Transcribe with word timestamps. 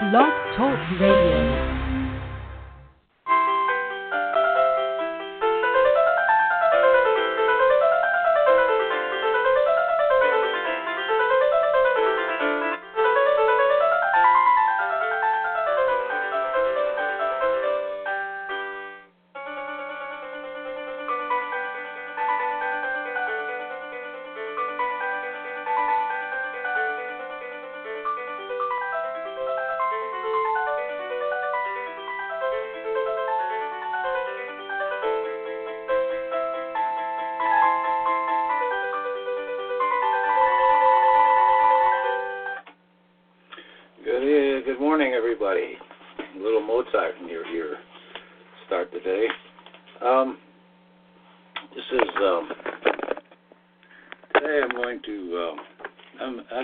Blog 0.00 0.32
Talk 0.56 0.80
Radio. 0.98 1.79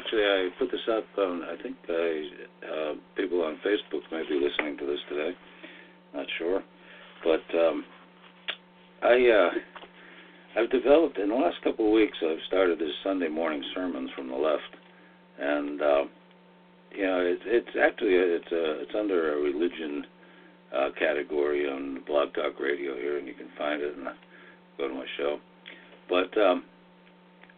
Actually. 0.07 0.23
I 0.23 0.49
put 0.59 0.71
this 0.71 0.81
up. 0.91 1.05
On, 1.19 1.43
I 1.43 1.63
think 1.63 1.77
I, 1.89 2.29
uh, 2.65 2.95
people 3.17 3.43
on 3.43 3.59
Facebook 3.67 4.03
may 4.13 4.23
be 4.29 4.41
listening 4.41 4.77
to 4.79 4.87
this 4.87 5.01
today. 5.09 5.37
Not 6.15 6.27
sure, 6.39 6.63
but 7.25 7.59
um, 7.59 7.85
I. 9.03 9.15
Uh, 9.29 9.51
I've 10.59 10.71
developed 10.71 11.19
in 11.19 11.29
the 11.29 11.35
last 11.35 11.57
couple 11.63 11.87
of 11.87 11.93
weeks. 11.93 12.17
I've 12.23 12.39
started 12.47 12.79
this 12.79 12.89
Sunday 13.05 13.29
morning 13.29 13.63
sermons 13.75 14.11
from 14.17 14.29
the 14.29 14.37
left, 14.37 14.63
and. 15.39 15.83
Uh, 15.83 16.05
you 16.95 17.05
know, 17.05 17.21
it's 17.21 17.43
it's 17.45 17.77
actually 17.79 18.15
it's 18.15 18.53
a, 18.53 18.81
it's 18.81 18.93
under 18.99 19.35
a 19.35 19.43
religion 19.43 20.07
uh, 20.75 20.89
category 20.99 21.69
on 21.69 22.03
Blog 22.07 22.33
Talk 22.33 22.59
Radio 22.59 22.95
here, 22.95 23.19
and 23.19 23.27
you 23.27 23.35
can 23.35 23.49
find 23.59 23.83
it 23.83 23.95
and 23.95 24.07
go 24.79 24.89
to 24.89 24.95
my 24.95 25.05
show. 25.19 25.39
But 26.09 26.41
um, 26.41 26.65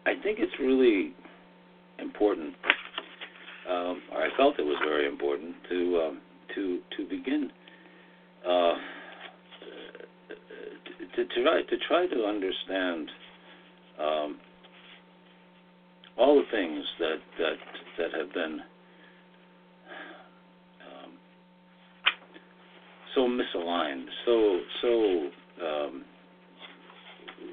I 0.05 0.15
think 0.21 0.39
it's 0.39 0.51
really 0.59 1.13
important, 2.01 2.53
um, 3.69 4.01
or 4.13 4.23
I 4.23 4.29
felt 4.37 4.59
it 4.59 4.63
was 4.63 4.77
very 4.83 5.07
important 5.07 5.55
to 5.69 6.01
um, 6.07 6.21
to 6.55 6.79
to 6.97 7.09
begin 7.09 7.51
uh, 8.47 8.73
to, 11.15 11.25
to 11.25 11.43
try 11.43 11.61
to 11.61 11.77
try 11.87 12.07
to 12.07 12.25
understand 12.25 13.09
um, 13.99 14.39
all 16.17 16.35
the 16.35 16.43
things 16.51 16.83
that 16.99 17.17
that 17.37 17.57
that 17.97 18.19
have 18.19 18.33
been 18.33 18.59
um, 20.87 21.11
so 23.15 23.21
misaligned, 23.21 24.05
so 24.25 24.59
so 24.81 25.29
um, 25.65 26.05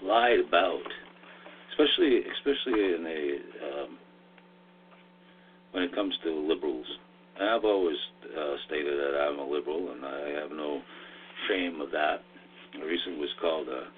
lied 0.04 0.40
about, 0.46 0.82
especially 1.70 2.22
especially 2.38 2.94
in 2.94 3.04
a 3.06 3.25
it 5.86 5.94
comes 5.94 6.14
to 6.24 6.30
liberals. 6.30 6.86
I've 7.40 7.64
always 7.64 7.96
uh, 8.24 8.56
stated 8.66 8.98
that 8.98 9.14
I'm 9.20 9.38
a 9.38 9.46
liberal, 9.46 9.92
and 9.92 10.04
I 10.04 10.40
have 10.40 10.50
no 10.50 10.80
shame 11.48 11.80
of 11.80 11.90
that. 11.92 12.22
I 12.74 12.84
recently 12.84 13.20
was 13.20 13.30
called 13.40 13.68
a 13.68 13.88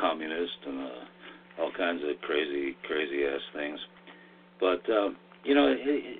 communist 0.00 0.58
and 0.66 0.80
uh, 0.80 1.62
all 1.62 1.72
kinds 1.76 2.02
of 2.02 2.20
crazy 2.22 2.76
crazy 2.86 3.24
ass 3.24 3.40
things, 3.54 3.78
but 4.60 4.82
um, 4.90 5.16
you 5.44 5.54
know 5.54 5.74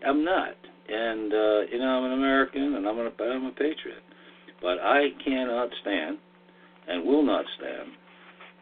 I'm 0.07 0.25
not 0.25 0.55
and 0.89 1.33
uh, 1.33 1.61
you 1.71 1.79
know 1.79 1.87
I'm 1.87 2.05
an 2.05 2.13
American 2.13 2.75
and 2.75 2.87
I'm, 2.87 2.99
an, 2.99 3.13
I'm 3.21 3.45
a 3.47 3.51
patriot. 3.53 4.03
But 4.63 4.79
I 4.81 5.09
cannot 5.25 5.69
stand 5.83 6.19
and 6.89 7.05
will 7.05 7.25
not 7.25 7.45
stand 7.59 7.91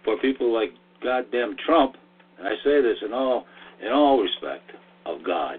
for 0.05 0.19
people 0.19 0.53
like 0.53 0.71
goddamn 1.03 1.57
Trump. 1.65 1.95
And 2.39 2.49
I 2.49 2.53
say 2.65 2.83
this 2.83 2.97
in 3.05 3.13
all 3.13 3.45
in 3.85 3.93
all 3.93 4.21
respect 4.21 4.71
of 5.07 5.25
God, 5.25 5.59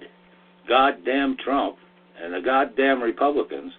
goddamn 0.68 1.38
Trump 1.44 1.78
and 2.22 2.34
the 2.34 2.42
goddamn 2.42 3.02
Republicans 3.02 3.74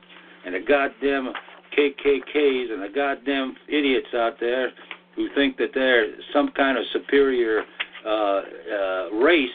and 0.44 0.54
the 0.54 0.60
goddamn 0.60 1.32
KKKs 1.76 2.72
and 2.72 2.82
the 2.82 2.92
goddamn 2.94 3.56
idiots 3.69 4.08
out 4.14 4.34
there 4.41 4.70
who 5.14 5.28
think 5.34 5.56
that 5.56 5.70
they're 5.74 6.06
some 6.32 6.50
kind 6.56 6.78
of 6.78 6.84
superior 6.92 7.62
uh, 8.06 8.10
uh, 8.10 9.10
race. 9.12 9.48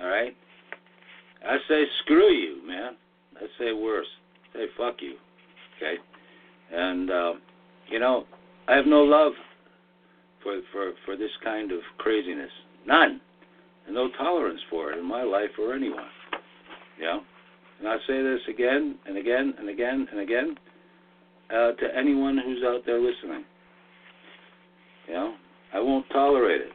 All 0.00 0.08
right 0.08 0.36
I 1.46 1.58
say 1.68 1.84
screw 2.02 2.32
you, 2.32 2.66
man. 2.66 2.96
I 3.36 3.46
say 3.58 3.72
worse. 3.72 4.06
I 4.54 4.58
say 4.58 4.66
fuck 4.76 4.96
you. 5.00 5.16
Okay? 5.76 5.96
And 6.72 7.10
uh, 7.10 7.32
you 7.90 7.98
know, 7.98 8.24
I 8.66 8.76
have 8.76 8.86
no 8.86 9.02
love 9.02 9.32
for 10.42 10.60
for 10.72 10.92
for 11.04 11.16
this 11.16 11.30
kind 11.42 11.70
of 11.70 11.80
craziness. 11.98 12.50
None. 12.86 13.20
And 13.86 13.94
no 13.94 14.08
tolerance 14.16 14.60
for 14.70 14.92
it 14.92 14.98
in 14.98 15.04
my 15.04 15.22
life 15.22 15.50
or 15.58 15.74
anyone. 15.74 16.06
Know? 17.00 17.20
And 17.80 17.88
I 17.88 17.96
say 18.06 18.22
this 18.22 18.40
again 18.48 18.96
and 19.06 19.16
again 19.16 19.54
and 19.58 19.68
again 19.68 20.06
and 20.10 20.20
again 20.20 20.56
uh, 21.50 21.72
to 21.72 21.96
anyone 21.96 22.38
who's 22.38 22.62
out 22.64 22.82
there 22.86 23.00
listening. 23.00 23.44
Know? 25.10 25.34
I 25.72 25.80
won't 25.80 26.06
tolerate 26.10 26.60
it 26.60 26.72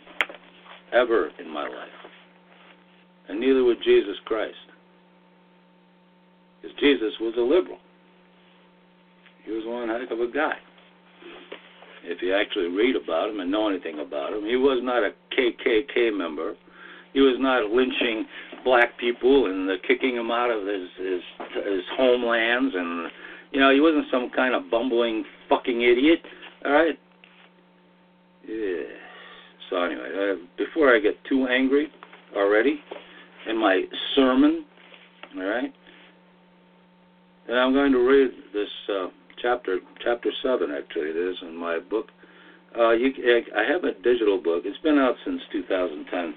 ever 0.93 1.31
in 1.39 1.49
my 1.49 1.63
life 1.63 1.99
and 3.29 3.39
neither 3.39 3.63
would 3.63 3.77
Jesus 3.83 4.17
Christ. 4.25 4.57
Because 6.61 6.75
Jesus 6.79 7.13
was 7.21 7.35
a 7.37 7.41
liberal. 7.41 7.77
He 9.45 9.51
was 9.51 9.63
one 9.65 9.87
heck 9.87 10.11
of 10.11 10.19
a 10.19 10.29
guy. 10.29 10.57
If 12.03 12.21
you 12.21 12.33
actually 12.33 12.67
read 12.67 12.95
about 12.95 13.29
him 13.29 13.39
and 13.39 13.51
know 13.51 13.69
anything 13.69 13.99
about 13.99 14.33
him, 14.33 14.45
he 14.45 14.55
was 14.55 14.79
not 14.83 15.03
a 15.03 15.11
KKK 15.37 16.17
member. 16.17 16.55
He 17.13 17.21
was 17.21 17.37
not 17.39 17.71
lynching 17.71 18.25
black 18.63 18.97
people 18.97 19.47
and 19.47 19.69
uh, 19.69 19.73
kicking 19.87 20.15
them 20.15 20.31
out 20.31 20.51
of 20.51 20.65
his, 20.65 20.89
his 20.97 21.21
his 21.65 21.83
homelands, 21.97 22.73
and 22.75 23.11
you 23.51 23.59
know 23.59 23.73
he 23.73 23.79
wasn't 23.79 24.05
some 24.11 24.29
kind 24.35 24.53
of 24.55 24.69
bumbling 24.69 25.23
fucking 25.47 25.81
idiot. 25.81 26.19
All 26.65 26.71
right. 26.71 26.99
Yeah. 28.47 28.83
So 29.69 29.83
anyway, 29.83 30.09
uh, 30.13 30.35
before 30.57 30.95
I 30.95 30.99
get 30.99 31.23
too 31.25 31.47
angry 31.47 31.91
already, 32.35 32.81
in 33.47 33.57
my 33.57 33.83
sermon, 34.15 34.65
all 35.35 35.43
right? 35.43 35.73
And 37.47 37.59
I'm 37.59 37.73
going 37.73 37.91
to 37.91 37.99
read 37.99 38.31
this 38.53 38.69
uh, 38.89 39.07
chapter, 39.41 39.79
chapter 40.03 40.31
seven, 40.43 40.71
actually, 40.71 41.09
it 41.09 41.17
is 41.17 41.35
in 41.41 41.55
my 41.55 41.79
book. 41.79 42.07
Uh, 42.77 42.91
you, 42.91 43.11
I 43.55 43.71
have 43.71 43.83
a 43.83 43.93
digital 44.03 44.41
book. 44.41 44.63
It's 44.65 44.77
been 44.79 44.99
out 44.99 45.15
since 45.25 45.41
2010, 45.51 46.35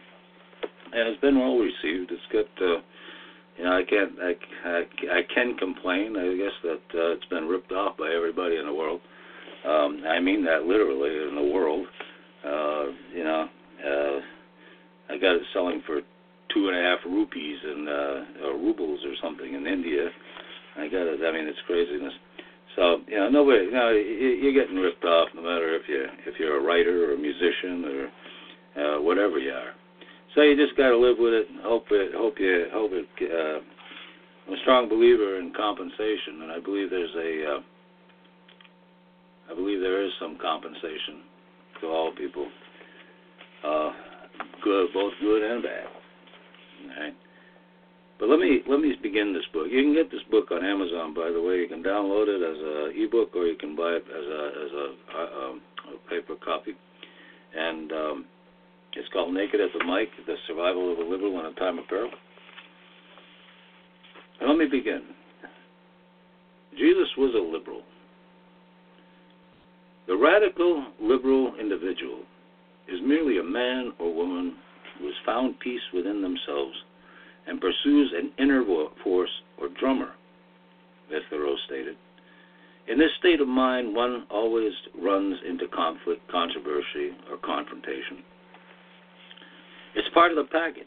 and 0.93 1.09
it's 1.09 1.21
been 1.21 1.39
well 1.39 1.59
received. 1.59 2.11
It's 2.13 2.29
got, 2.33 2.65
uh, 2.65 2.81
you 3.57 3.65
know, 3.65 3.77
I 3.77 3.83
can't, 3.89 4.13
I, 4.21 4.33
I, 4.69 5.19
I 5.19 5.21
can 5.35 5.57
complain. 5.57 6.17
I 6.17 6.37
guess 6.37 6.57
that 6.63 6.99
uh, 6.99 7.13
it's 7.13 7.25
been 7.27 7.49
ripped 7.49 7.73
off 7.73 7.97
by 7.97 8.11
everybody 8.15 8.57
in 8.57 8.67
the 8.67 8.75
world. 8.75 9.01
Um, 9.67 10.03
I 10.09 10.21
mean 10.21 10.45
that 10.45 10.65
literally 10.65 11.29
in 11.29 11.35
the 11.35 11.53
world. 11.53 11.87
Uh, 12.45 12.85
you 13.15 13.25
know, 13.25 13.49
uh, 13.87 15.13
I 15.13 15.19
got 15.19 15.37
it 15.37 15.43
selling 15.53 15.83
for 15.87 16.01
two 16.53 16.69
and 16.69 16.77
a 16.77 16.83
half 16.83 16.99
rupees 17.07 17.59
and 17.65 17.89
uh, 17.89 18.47
or 18.47 18.59
rubles 18.59 19.01
or 19.05 19.15
something 19.23 19.55
in 19.55 19.67
India. 19.67 20.09
I 20.77 20.89
got 20.89 21.07
it. 21.07 21.21
I 21.23 21.33
mean, 21.33 21.47
it's 21.47 21.59
craziness. 21.67 22.12
So 22.77 22.97
you 23.06 23.19
know, 23.19 23.29
nobody, 23.29 23.65
you 23.67 23.71
know, 23.71 23.91
you're 23.91 24.53
getting 24.53 24.77
ripped 24.77 25.05
off 25.05 25.29
no 25.35 25.43
matter 25.43 25.77
if 25.77 25.83
you 25.88 26.06
if 26.27 26.41
you're 26.41 26.59
a 26.59 26.62
writer 26.62 27.11
or 27.11 27.15
a 27.15 27.19
musician 27.19 27.85
or 27.85 28.11
uh, 28.83 29.00
whatever 29.00 29.38
you 29.38 29.53
are. 29.53 29.75
So 30.34 30.43
you 30.43 30.56
just 30.56 30.76
got 30.76 30.88
to 30.88 30.96
live 30.96 31.17
with 31.19 31.34
it. 31.34 31.46
Hope 31.62 31.87
it. 31.90 32.12
Hope 32.14 32.38
you. 32.38 32.67
Hope 32.73 32.93
it. 32.94 33.06
Uh, 33.20 33.61
I'm 34.49 34.55
a 34.55 34.61
strong 34.62 34.88
believer 34.88 35.38
in 35.38 35.52
compensation, 35.55 36.43
and 36.43 36.50
I 36.50 36.58
believe 36.58 36.90
there's 36.90 37.14
a. 37.17 37.56
Uh, 37.56 37.61
I 39.50 39.55
believe 39.55 39.81
there 39.81 40.02
is 40.02 40.11
some 40.19 40.38
compensation 40.40 41.20
to 41.82 41.88
all 41.88 42.12
people, 42.17 42.49
uh, 43.67 43.90
good, 44.64 44.87
both 44.94 45.12
good 45.20 45.43
and 45.43 45.62
bad. 45.62 45.87
Right. 46.99 47.14
But 48.19 48.28
let 48.28 48.38
me 48.38 48.61
let 48.69 48.81
me 48.81 48.94
begin 49.02 49.35
this 49.35 49.44
book. 49.52 49.67
You 49.70 49.82
can 49.82 49.93
get 49.93 50.11
this 50.11 50.23
book 50.31 50.50
on 50.50 50.64
Amazon, 50.64 51.12
by 51.12 51.31
the 51.31 51.43
way. 51.43 51.56
You 51.56 51.69
can 51.69 51.82
download 51.82 52.28
it 52.28 52.40
as 52.40 52.56
a 52.56 53.05
ebook, 53.05 53.37
or 53.37 53.46
you 53.46 53.56
can 53.56 53.76
buy 53.76 53.99
it 53.99 54.05
as 54.08 54.25
a 54.25 54.43
as 54.64 54.73
a, 54.73 54.87
a, 55.19 55.50
um, 55.50 55.62
a 55.93 56.08
paper 56.08 56.37
copy. 56.43 56.73
And 57.55 57.93
um, 57.93 58.25
it's 58.94 59.09
called 59.12 59.33
Naked 59.33 59.61
at 59.61 59.71
the 59.79 59.85
Mic: 59.85 60.09
The 60.27 60.37
Survival 60.47 60.93
of 60.93 60.99
a 60.99 61.03
Liberal 61.03 61.41
in 61.41 61.47
a 61.47 61.53
Time 61.55 61.79
of 61.79 61.89
Peril. 61.89 62.11
And 64.41 64.49
let 64.49 64.59
me 64.59 64.67
begin. 64.67 65.03
Jesus 66.77 67.09
was 67.17 67.35
a 67.35 67.39
liberal. 67.39 67.83
The 70.09 70.17
radical 70.17 70.87
liberal 71.00 71.55
individual 71.61 72.21
is 72.89 73.00
merely 73.05 73.39
a 73.39 73.43
man 73.43 73.93
or 73.99 74.12
woman 74.12 74.56
who 74.99 75.06
has 75.06 75.15
found 75.25 75.61
peace 75.61 75.81
within 75.95 76.21
themselves 76.21 76.75
and 77.47 77.61
pursues 77.61 78.12
an 78.17 78.33
inner 78.38 78.65
force 79.05 79.31
or 79.59 79.69
drummer, 79.81 80.12
as 81.15 81.23
Thoreau 81.31 81.56
stated. 81.67 81.97
In 82.88 82.99
this 82.99 83.11
state 83.21 83.41
of 83.41 83.49
mind, 83.49 83.95
one 83.95 84.27
always 84.31 84.73
runs 85.00 85.38
into 85.49 85.69
conflict, 85.69 86.21
controversy, 86.31 87.12
or 87.31 87.37
confrontation. 87.38 88.25
It's 89.94 90.09
part 90.15 90.31
of 90.31 90.37
the 90.37 90.50
package. 90.50 90.85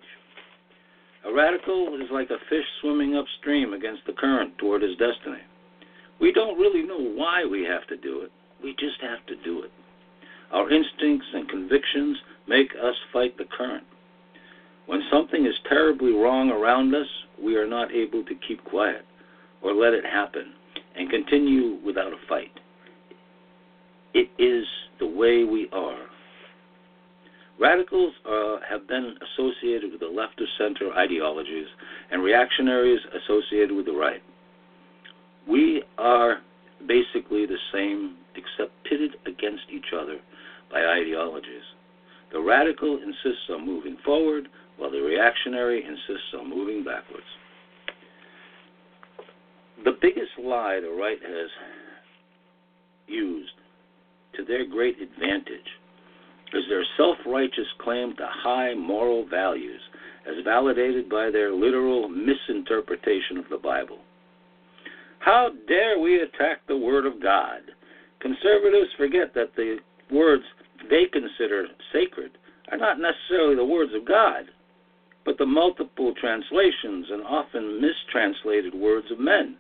A 1.26 1.34
radical 1.34 2.00
is 2.02 2.10
like 2.12 2.30
a 2.30 2.38
fish 2.50 2.66
swimming 2.82 3.16
upstream 3.16 3.74
against 3.74 4.06
the 4.06 4.14
current 4.14 4.58
toward 4.58 4.82
his 4.82 4.98
destiny. 4.98 5.42
We 6.20 6.32
don't 6.32 6.58
really 6.58 6.84
know 6.84 7.00
why 7.00 7.46
we 7.46 7.64
have 7.64 7.86
to 7.88 7.98
do 7.98 8.22
it, 8.22 8.32
we 8.64 8.72
just 8.74 9.02
have 9.02 9.26
to 9.28 9.36
do 9.44 9.64
it. 9.64 9.72
Our 10.52 10.72
instincts 10.72 11.28
and 11.34 11.50
convictions 11.50 12.18
make 12.48 12.72
us 12.82 12.96
fight 13.12 13.38
the 13.38 13.46
current. 13.46 13.86
When 14.86 15.02
something 15.12 15.46
is 15.46 15.56
terribly 15.68 16.14
wrong 16.14 16.52
around 16.52 16.94
us, 16.94 17.08
we 17.42 17.56
are 17.56 17.68
not 17.68 17.92
able 17.92 18.24
to 18.24 18.36
keep 18.48 18.64
quiet 18.64 19.06
or 19.62 19.74
let 19.74 19.94
it 19.94 20.06
happen 20.06 20.54
and 20.96 21.10
continue 21.10 21.80
without 21.84 22.14
a 22.14 22.28
fight. 22.30 22.52
It 24.14 24.30
is 24.38 24.66
the 25.00 25.08
way 25.08 25.44
we 25.44 25.70
are. 25.74 26.05
Radicals 27.60 28.14
uh, 28.30 28.58
have 28.70 28.88
been 28.88 29.16
associated 29.24 29.92
with 29.92 30.02
the 30.02 30.08
left 30.08 30.40
of 30.42 30.48
center 30.58 30.94
ideologies 30.94 31.68
and 32.12 32.22
reactionaries 32.22 33.00
associated 33.24 33.72
with 33.72 33.86
the 33.86 33.94
right. 33.94 34.22
We 35.48 35.84
are 35.98 36.42
basically 36.86 37.46
the 37.46 37.58
same, 37.74 38.18
except 38.36 38.72
pitted 38.84 39.12
against 39.26 39.64
each 39.72 39.94
other 39.98 40.18
by 40.70 40.80
ideologies. 40.80 41.64
The 42.34 42.42
radical 42.42 42.98
insists 42.98 43.50
on 43.50 43.66
moving 43.66 43.98
forward, 44.04 44.50
while 44.78 44.92
the 44.92 45.00
reactionary 45.00 45.86
insists 45.86 46.34
on 46.38 46.50
moving 46.50 46.84
backwards. 46.84 47.24
The 49.86 49.98
biggest 50.02 50.32
lie 50.44 50.80
the 50.82 50.90
right 50.90 51.20
has 51.22 51.50
used 53.08 53.54
to 54.36 54.44
their 54.44 54.66
great 54.66 54.98
advantage 55.02 55.70
is 56.54 56.64
their 56.70 56.86
self 56.98 57.18
righteous 57.26 57.68
claim 57.80 58.16
to 58.16 58.28
high 58.30 58.74
moral 58.74 59.26
values 59.28 59.82
as 60.28 60.44
validated 60.44 61.10
by 61.10 61.30
their 61.30 61.54
literal 61.54 62.10
misinterpretation 62.10 63.38
of 63.38 63.46
the 63.50 63.58
Bible. 63.58 64.00
How 65.20 65.50
dare 65.68 66.00
we 66.00 66.22
attack 66.22 66.60
the 66.68 66.78
Word 66.78 67.06
of 67.06 67.22
God? 67.22 67.62
Conservatives 68.20 68.90
forget 68.98 69.34
that 69.34 69.56
the 69.56 69.78
words 70.12 70.44
they 70.90 71.06
consider 71.12 71.68
sacred 71.94 72.32
are 72.72 72.78
not 72.78 73.00
necessarily 73.00 73.56
the 73.56 73.66
words 73.66 73.94
of 73.94 74.06
God, 74.06 74.46
but 75.26 75.38
the 75.38 75.46
multiple 75.46 76.14
translations 76.20 77.08
and 77.12 77.24
often 77.24 77.82
mistranslated 77.82 78.74
words 78.74 79.08
of 79.12 79.20
men 79.20 79.58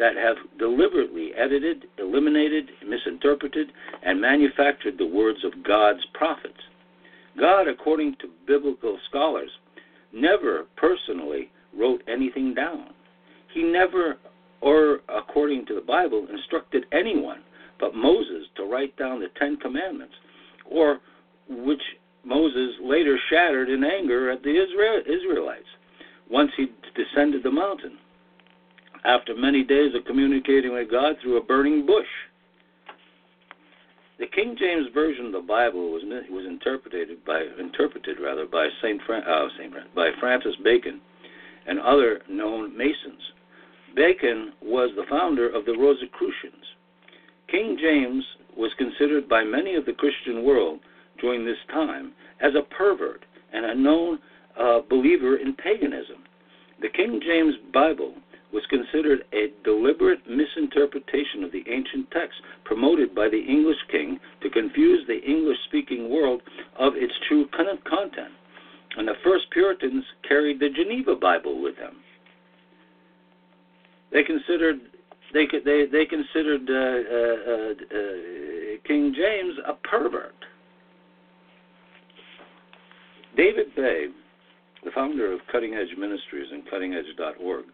that 0.00 0.16
have 0.16 0.36
deliberately 0.58 1.32
edited, 1.36 1.84
eliminated, 1.98 2.70
misinterpreted, 2.84 3.70
and 4.02 4.18
manufactured 4.18 4.96
the 4.96 5.06
words 5.06 5.44
of 5.44 5.62
God's 5.62 6.04
prophets. 6.14 6.58
God, 7.38 7.68
according 7.68 8.16
to 8.20 8.30
biblical 8.46 8.98
scholars, 9.10 9.50
never 10.12 10.64
personally 10.76 11.50
wrote 11.78 12.02
anything 12.08 12.54
down. 12.54 12.94
He 13.52 13.62
never, 13.62 14.16
or 14.62 15.00
according 15.10 15.66
to 15.66 15.74
the 15.74 15.82
Bible, 15.82 16.26
instructed 16.32 16.86
anyone 16.92 17.42
but 17.78 17.94
Moses 17.94 18.46
to 18.56 18.64
write 18.64 18.96
down 18.96 19.20
the 19.20 19.28
Ten 19.38 19.58
Commandments, 19.58 20.14
or 20.64 21.00
which 21.48 21.82
Moses 22.24 22.74
later 22.82 23.18
shattered 23.28 23.68
in 23.68 23.84
anger 23.84 24.30
at 24.30 24.42
the 24.42 24.50
Israel, 24.50 25.02
Israelites 25.06 25.68
once 26.30 26.50
he 26.56 26.66
descended 26.94 27.42
the 27.42 27.50
mountain 27.50 27.98
after 29.04 29.34
many 29.34 29.64
days 29.64 29.94
of 29.94 30.04
communicating 30.04 30.72
with 30.72 30.90
God 30.90 31.16
through 31.22 31.38
a 31.38 31.44
burning 31.44 31.86
bush. 31.86 32.06
The 34.18 34.26
King 34.26 34.54
James 34.58 34.88
version 34.92 35.26
of 35.26 35.32
the 35.32 35.40
Bible 35.40 35.90
was 35.90 36.02
was 36.30 36.44
interpreted 36.46 37.24
by 37.24 37.42
interpreted 37.58 38.18
rather 38.20 38.44
by 38.44 38.68
Saint, 38.82 39.00
Fran, 39.06 39.22
uh, 39.22 39.48
Saint 39.56 39.72
by 39.94 40.10
Francis 40.20 40.54
Bacon 40.62 41.00
and 41.66 41.80
other 41.80 42.20
known 42.28 42.76
Masons. 42.76 43.22
Bacon 43.96 44.52
was 44.60 44.90
the 44.94 45.06
founder 45.08 45.48
of 45.48 45.64
the 45.64 45.72
Rosicrucians. 45.72 46.64
King 47.48 47.78
James 47.80 48.24
was 48.56 48.70
considered 48.76 49.28
by 49.28 49.42
many 49.42 49.74
of 49.74 49.86
the 49.86 49.92
Christian 49.92 50.44
world 50.44 50.80
during 51.20 51.44
this 51.44 51.58
time 51.72 52.12
as 52.40 52.52
a 52.54 52.74
pervert 52.74 53.24
and 53.52 53.64
a 53.64 53.74
known 53.74 54.18
uh, 54.58 54.80
believer 54.88 55.36
in 55.36 55.54
paganism. 55.54 56.24
The 56.80 56.88
King 56.90 57.20
James 57.24 57.54
Bible 57.72 58.14
was 58.52 58.62
considered 58.68 59.24
a 59.32 59.52
deliberate 59.64 60.20
misinterpretation 60.28 61.44
of 61.44 61.52
the 61.52 61.64
ancient 61.68 62.10
text 62.10 62.40
promoted 62.64 63.14
by 63.14 63.28
the 63.28 63.40
English 63.40 63.78
king 63.90 64.18
to 64.42 64.50
confuse 64.50 65.06
the 65.06 65.20
English 65.22 65.58
speaking 65.68 66.10
world 66.10 66.42
of 66.78 66.94
its 66.96 67.12
true 67.28 67.46
content. 67.48 68.32
And 68.96 69.06
the 69.06 69.14
first 69.22 69.44
Puritans 69.52 70.04
carried 70.28 70.58
the 70.58 70.68
Geneva 70.68 71.14
Bible 71.14 71.62
with 71.62 71.76
them. 71.76 71.96
They 74.12 74.24
considered 74.24 74.80
they 75.32 75.46
they 75.64 75.86
they 75.86 76.04
considered 76.04 76.68
uh, 76.68 76.74
uh, 76.74 77.98
uh, 77.98 78.76
King 78.86 79.14
James 79.14 79.54
a 79.66 79.74
pervert. 79.74 80.34
David 83.36 83.74
Bay, 83.76 84.06
the 84.84 84.90
founder 84.90 85.32
of 85.32 85.40
Cutting 85.52 85.74
Edge 85.74 85.96
Ministries 85.96 86.48
and 86.52 86.66
CuttingEdge.org, 86.66 87.64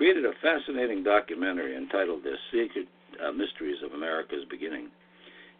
created 0.00 0.24
a 0.24 0.32
fascinating 0.40 1.04
documentary 1.04 1.76
entitled 1.76 2.22
The 2.24 2.32
Secret 2.50 2.88
uh, 3.22 3.32
Mysteries 3.32 3.82
of 3.84 3.92
America's 3.92 4.46
Beginning. 4.48 4.88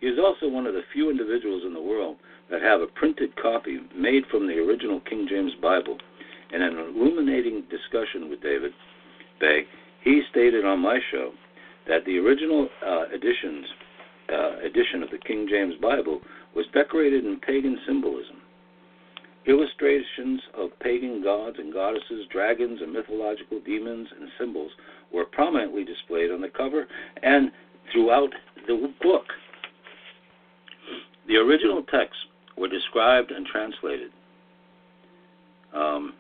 He 0.00 0.06
is 0.06 0.18
also 0.18 0.48
one 0.48 0.66
of 0.66 0.72
the 0.72 0.80
few 0.94 1.10
individuals 1.10 1.62
in 1.66 1.74
the 1.74 1.82
world 1.82 2.16
that 2.50 2.62
have 2.62 2.80
a 2.80 2.86
printed 2.86 3.36
copy 3.36 3.80
made 3.94 4.24
from 4.30 4.46
the 4.46 4.54
original 4.54 5.00
King 5.00 5.26
James 5.28 5.52
Bible. 5.60 5.98
In 6.54 6.62
an 6.62 6.72
illuminating 6.78 7.64
discussion 7.68 8.30
with 8.30 8.40
David 8.40 8.72
Bay, 9.40 9.64
he 10.02 10.22
stated 10.30 10.64
on 10.64 10.80
my 10.80 10.98
show 11.10 11.32
that 11.86 12.06
the 12.06 12.16
original 12.16 12.66
uh, 12.82 13.14
editions 13.14 13.66
uh, 14.32 14.56
edition 14.64 15.02
of 15.02 15.10
the 15.10 15.18
King 15.18 15.48
James 15.50 15.74
Bible 15.82 16.22
was 16.56 16.64
decorated 16.72 17.26
in 17.26 17.38
pagan 17.40 17.78
symbolism. 17.86 18.39
Illustrations 19.46 20.40
of 20.54 20.70
pagan 20.80 21.22
gods 21.22 21.56
and 21.58 21.72
goddesses, 21.72 22.26
dragons 22.30 22.80
and 22.82 22.92
mythological 22.92 23.60
demons 23.64 24.06
and 24.18 24.28
symbols 24.38 24.70
were 25.12 25.24
prominently 25.24 25.84
displayed 25.84 26.30
on 26.30 26.40
the 26.40 26.48
cover 26.48 26.86
and 27.22 27.50
throughout 27.92 28.30
the 28.66 28.92
book. 29.02 29.24
The 31.26 31.36
original 31.36 31.82
texts 31.84 32.22
were 32.56 32.68
described 32.68 33.30
and 33.30 33.46
translated 33.46 34.10
um, 35.72 36.14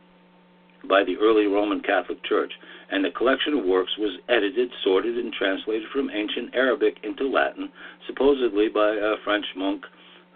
by 0.88 1.04
the 1.04 1.16
early 1.18 1.46
Roman 1.46 1.80
Catholic 1.80 2.24
Church, 2.24 2.52
and 2.90 3.04
the 3.04 3.10
collection 3.10 3.54
of 3.54 3.64
works 3.64 3.92
was 3.98 4.18
edited, 4.28 4.70
sorted, 4.82 5.18
and 5.18 5.32
translated 5.32 5.88
from 5.92 6.10
ancient 6.10 6.54
Arabic 6.54 6.96
into 7.02 7.28
Latin, 7.28 7.70
supposedly 8.06 8.68
by 8.68 8.90
a 8.90 9.14
French 9.24 9.44
monk, 9.56 9.84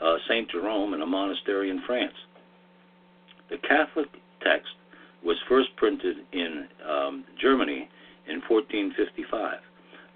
uh, 0.02 0.16
Saint 0.28 0.50
Jerome, 0.50 0.92
in 0.92 1.02
a 1.02 1.06
monastery 1.06 1.70
in 1.70 1.80
France. 1.86 2.14
The 3.54 3.68
Catholic 3.68 4.08
text 4.42 4.75
was 5.25 5.37
first 5.49 5.68
printed 5.76 6.16
in 6.32 6.66
um, 6.90 7.25
Germany 7.40 7.88
in 8.26 8.42
1455. 8.49 9.58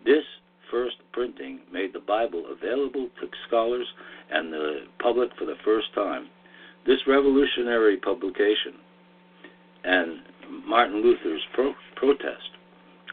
This 0.05 0.25
first 0.73 0.97
printing 1.13 1.61
made 1.73 1.93
the 1.93 2.01
Bible 2.01 2.47
available 2.51 3.09
to 3.21 3.29
scholars 3.47 3.87
and 4.33 4.53
the 4.53 4.81
public 5.01 5.31
for 5.39 5.45
the 5.45 5.55
first 5.65 5.87
time. 5.95 6.29
This 6.85 6.99
revolutionary 7.07 7.97
publication 7.99 8.75
and 9.85 10.19
Martin 10.67 11.01
Luther's 11.01 11.43
pro- 11.55 11.77
protest 11.95 12.51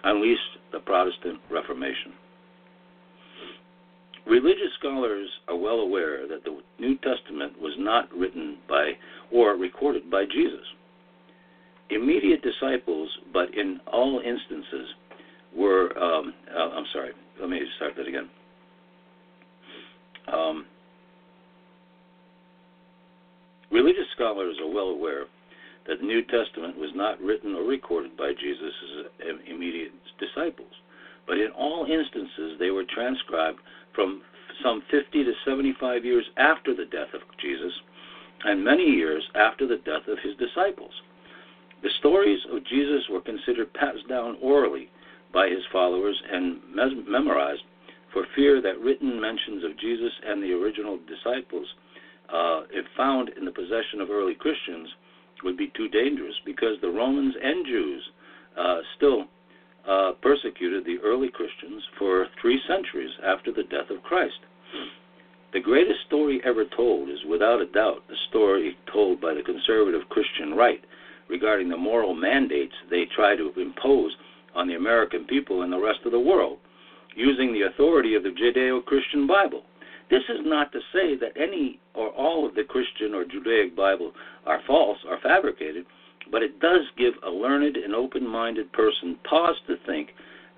unleashed 0.06 0.58
the 0.72 0.80
Protestant 0.80 1.40
Reformation. 1.52 2.14
Religious 4.28 4.74
scholars 4.80 5.30
are 5.48 5.56
well 5.56 5.80
aware 5.82 6.28
that 6.28 6.44
the 6.44 6.60
New 6.80 6.96
Testament 6.98 7.60
was 7.62 7.74
not 7.78 8.12
written 8.12 8.58
by 8.68 8.94
or 9.32 9.56
recorded 9.56 10.10
by 10.10 10.26
Jesus. 10.26 10.66
Immediate 11.92 12.42
disciples, 12.42 13.10
but 13.32 13.54
in 13.56 13.80
all 13.92 14.20
instances, 14.26 14.88
were. 15.56 15.98
Um, 15.98 16.34
uh, 16.54 16.70
I'm 16.70 16.86
sorry, 16.92 17.12
let 17.40 17.50
me 17.50 17.60
start 17.78 17.94
that 17.98 18.08
again. 18.08 18.30
Um, 20.34 20.66
religious 23.72 24.08
scholars 24.16 24.58
are 24.60 24.70
well 24.70 24.88
aware 24.88 25.26
that 25.88 26.00
the 26.00 26.06
New 26.06 26.24
Testament 26.24 26.78
was 26.78 26.90
not 26.96 27.22
written 27.22 27.54
or 27.54 27.64
recorded 27.64 28.18
by 28.18 28.32
Jesus' 28.32 29.08
immediate 29.48 29.92
disciples. 30.20 30.72
But 31.28 31.38
in 31.38 31.50
all 31.58 31.86
instances, 31.86 32.58
they 32.60 32.72
were 32.72 32.86
transcribed 32.94 33.60
from 33.96 34.22
some 34.64 34.84
50 34.92 35.24
to 35.24 35.34
75 35.46 36.06
years 36.06 36.26
after 36.38 36.76
the 36.76 36.86
death 36.86 37.14
of 37.14 37.22
Jesus 37.42 37.74
and 38.44 38.64
many 38.64 38.84
years 38.84 39.24
after 39.36 39.68
the 39.68 39.78
death 39.78 40.08
of 40.08 40.20
his 40.20 40.36
disciples. 40.38 40.92
The 41.84 41.90
stories 42.00 42.40
of 42.52 42.66
Jesus 42.66 43.04
were 43.10 43.22
considered 43.22 43.74
passed 43.74 44.08
down 44.08 44.38
orally 44.42 44.90
by 45.34 45.50
his 45.50 45.64
followers 45.72 46.22
and 46.32 46.62
memorized 47.08 47.64
for 48.14 48.26
fear 48.36 48.62
that 48.62 48.80
written 48.80 49.20
mentions 49.20 49.64
of 49.64 49.78
Jesus 49.78 50.12
and 50.26 50.42
the 50.42 50.54
original 50.54 50.98
disciples, 51.08 51.68
uh, 52.34 52.62
if 52.72 52.86
found 52.96 53.30
in 53.38 53.44
the 53.44 53.52
possession 53.52 54.00
of 54.00 54.10
early 54.10 54.36
Christians, 54.36 54.90
would 55.44 55.58
be 55.58 55.72
too 55.76 55.90
dangerous 55.90 56.36
because 56.46 56.80
the 56.82 56.90
Romans 56.90 57.36
and 57.44 57.66
Jews 57.66 58.10
uh, 58.58 58.78
still 58.96 59.26
uh, 59.88 60.12
persecuted 60.22 60.86
the 60.86 60.98
early 61.04 61.30
Christians 61.30 61.84
for 61.98 62.28
three 62.42 62.60
centuries 62.68 63.12
after 63.24 63.52
the 63.52 63.64
death 63.64 63.90
of 63.90 64.04
Christ. 64.04 64.40
The 65.54 65.60
greatest 65.62 66.00
story 66.08 66.42
ever 66.44 66.66
told 66.76 67.10
is 67.10 67.24
without 67.30 67.62
a 67.62 67.66
doubt 67.68 68.04
the 68.10 68.16
story 68.30 68.78
told 68.92 69.22
by 69.22 69.34
the 69.34 69.42
conservative 69.42 70.02
Christian 70.10 70.54
right 70.54 70.84
regarding 71.30 71.70
the 71.70 71.78
moral 71.78 72.14
mandates 72.14 72.74
they 72.90 73.06
try 73.16 73.36
to 73.36 73.54
impose 73.56 74.16
on 74.54 74.68
the 74.68 74.76
American 74.76 75.26
people 75.26 75.62
and 75.62 75.72
the 75.72 75.80
rest 75.80 76.00
of 76.06 76.12
the 76.12 76.20
world 76.20 76.58
using 77.16 77.54
the 77.54 77.64
authority 77.64 78.16
of 78.16 78.24
the 78.24 78.30
Judeo 78.30 78.84
Christian 78.84 79.26
Bible. 79.28 79.64
This 80.10 80.24
is 80.30 80.42
not 80.44 80.72
to 80.74 80.80
say 80.94 81.16
that 81.16 81.32
any 81.36 81.80
or 81.94 82.10
all 82.10 82.46
of 82.46 82.54
the 82.56 82.64
Christian 82.64 83.14
or 83.14 83.26
Judaic 83.26 83.76
Bible 83.76 84.12
are 84.46 84.62
false 84.68 84.98
or 85.08 85.20
fabricated, 85.22 85.86
but 86.32 86.44
it 86.44 86.60
does 86.60 86.82
give 86.98 87.14
a 87.26 87.30
learned 87.30 87.78
and 87.78 87.94
open 87.94 88.28
minded 88.28 88.72
person 88.74 89.18
pause 89.30 89.56
to 89.68 89.76
think 89.86 90.10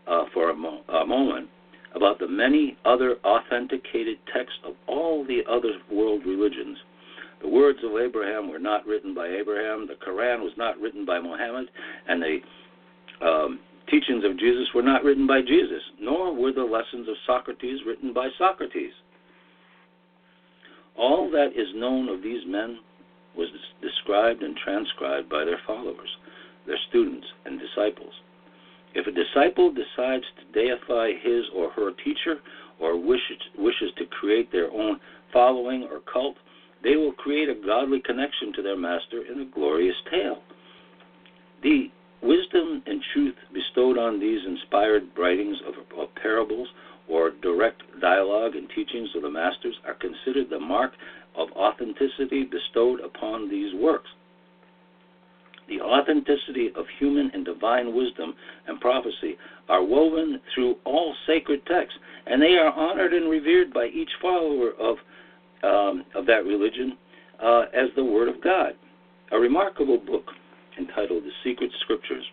uh, 0.07 0.23
for 0.33 0.49
a, 0.49 0.55
mo- 0.55 0.81
a 0.89 1.05
moment 1.05 1.49
about 1.95 2.19
the 2.19 2.27
many 2.27 2.77
other 2.85 3.17
authenticated 3.23 4.17
texts 4.33 4.59
of 4.65 4.73
all 4.87 5.25
the 5.25 5.41
other 5.49 5.79
world 5.91 6.21
religions. 6.25 6.77
The 7.41 7.47
words 7.47 7.79
of 7.83 7.97
Abraham 7.97 8.49
were 8.49 8.59
not 8.59 8.85
written 8.85 9.13
by 9.13 9.27
Abraham, 9.27 9.87
the 9.87 9.95
Quran 9.95 10.41
was 10.41 10.53
not 10.57 10.79
written 10.79 11.05
by 11.05 11.19
Muhammad, 11.19 11.69
and 12.07 12.21
the 12.21 13.25
um, 13.25 13.59
teachings 13.89 14.23
of 14.23 14.39
Jesus 14.39 14.67
were 14.73 14.81
not 14.81 15.03
written 15.03 15.27
by 15.27 15.41
Jesus, 15.41 15.81
nor 15.99 16.33
were 16.33 16.51
the 16.51 16.63
lessons 16.63 17.07
of 17.07 17.15
Socrates 17.25 17.79
written 17.85 18.13
by 18.13 18.29
Socrates. 18.37 18.91
All 20.97 21.29
that 21.31 21.49
is 21.55 21.67
known 21.75 22.09
of 22.09 22.23
these 22.23 22.41
men 22.47 22.79
was 23.35 23.49
described 23.81 24.43
and 24.43 24.55
transcribed 24.57 25.29
by 25.29 25.45
their 25.45 25.59
followers, 25.65 26.09
their 26.65 26.77
students, 26.89 27.27
and 27.45 27.59
disciples. 27.59 28.13
If 28.93 29.07
a 29.07 29.11
disciple 29.11 29.71
decides 29.71 30.25
to 30.37 30.53
deify 30.53 31.11
his 31.21 31.45
or 31.53 31.69
her 31.71 31.91
teacher 32.03 32.41
or 32.79 32.97
wishes, 32.97 33.41
wishes 33.57 33.91
to 33.97 34.05
create 34.05 34.51
their 34.51 34.71
own 34.71 34.99
following 35.33 35.83
or 35.83 35.99
cult, 36.11 36.37
they 36.83 36.95
will 36.95 37.13
create 37.13 37.49
a 37.49 37.55
godly 37.65 37.99
connection 37.99 38.53
to 38.53 38.61
their 38.61 38.77
master 38.77 39.23
in 39.31 39.41
a 39.41 39.45
glorious 39.45 39.95
tale. 40.09 40.41
The 41.63 41.91
Wisdom 42.21 42.81
and 42.87 43.01
truth 43.13 43.35
bestowed 43.53 43.97
on 43.97 44.19
these 44.19 44.43
inspired 44.45 45.07
writings 45.17 45.57
of, 45.67 45.75
of 45.99 46.13
parables 46.15 46.67
or 47.07 47.31
direct 47.41 47.83
dialogue 48.01 48.55
and 48.55 48.67
teachings 48.71 49.09
of 49.15 49.21
the 49.21 49.29
masters 49.29 49.75
are 49.85 49.93
considered 49.93 50.49
the 50.49 50.59
mark 50.59 50.93
of 51.37 51.49
authenticity 51.51 52.43
bestowed 52.43 52.99
upon 53.01 53.49
these 53.49 53.73
works. 53.75 54.09
The 55.69 55.81
authenticity 55.81 56.71
of 56.75 56.85
human 56.97 57.29
and 57.33 57.43
divine 57.43 57.93
wisdom 57.93 58.33
and 58.67 58.79
prophecy 58.79 59.37
are 59.67 59.83
woven 59.83 60.39
through 60.53 60.75
all 60.85 61.13
sacred 61.25 61.65
texts, 61.65 61.99
and 62.25 62.41
they 62.41 62.57
are 62.57 62.71
honored 62.71 63.13
and 63.13 63.29
revered 63.29 63.73
by 63.73 63.87
each 63.87 64.09
follower 64.21 64.71
of, 64.79 64.97
um, 65.63 66.05
of 66.15 66.25
that 66.25 66.45
religion 66.45 66.97
uh, 67.43 67.65
as 67.73 67.89
the 67.95 68.03
Word 68.03 68.29
of 68.29 68.41
God. 68.41 68.73
A 69.33 69.37
remarkable 69.37 69.97
book 69.97 70.31
entitled 70.79 71.23
The 71.23 71.31
Secret 71.43 71.71
Scriptures, 71.81 72.23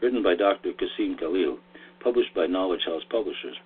written 0.00 0.22
by 0.22 0.36
Dr. 0.36 0.70
Qasim 0.72 1.18
Khalil, 1.18 1.58
published 2.02 2.34
by 2.34 2.46
Knowledge 2.46 2.82
House 2.86 3.02
Publishers, 3.10 3.56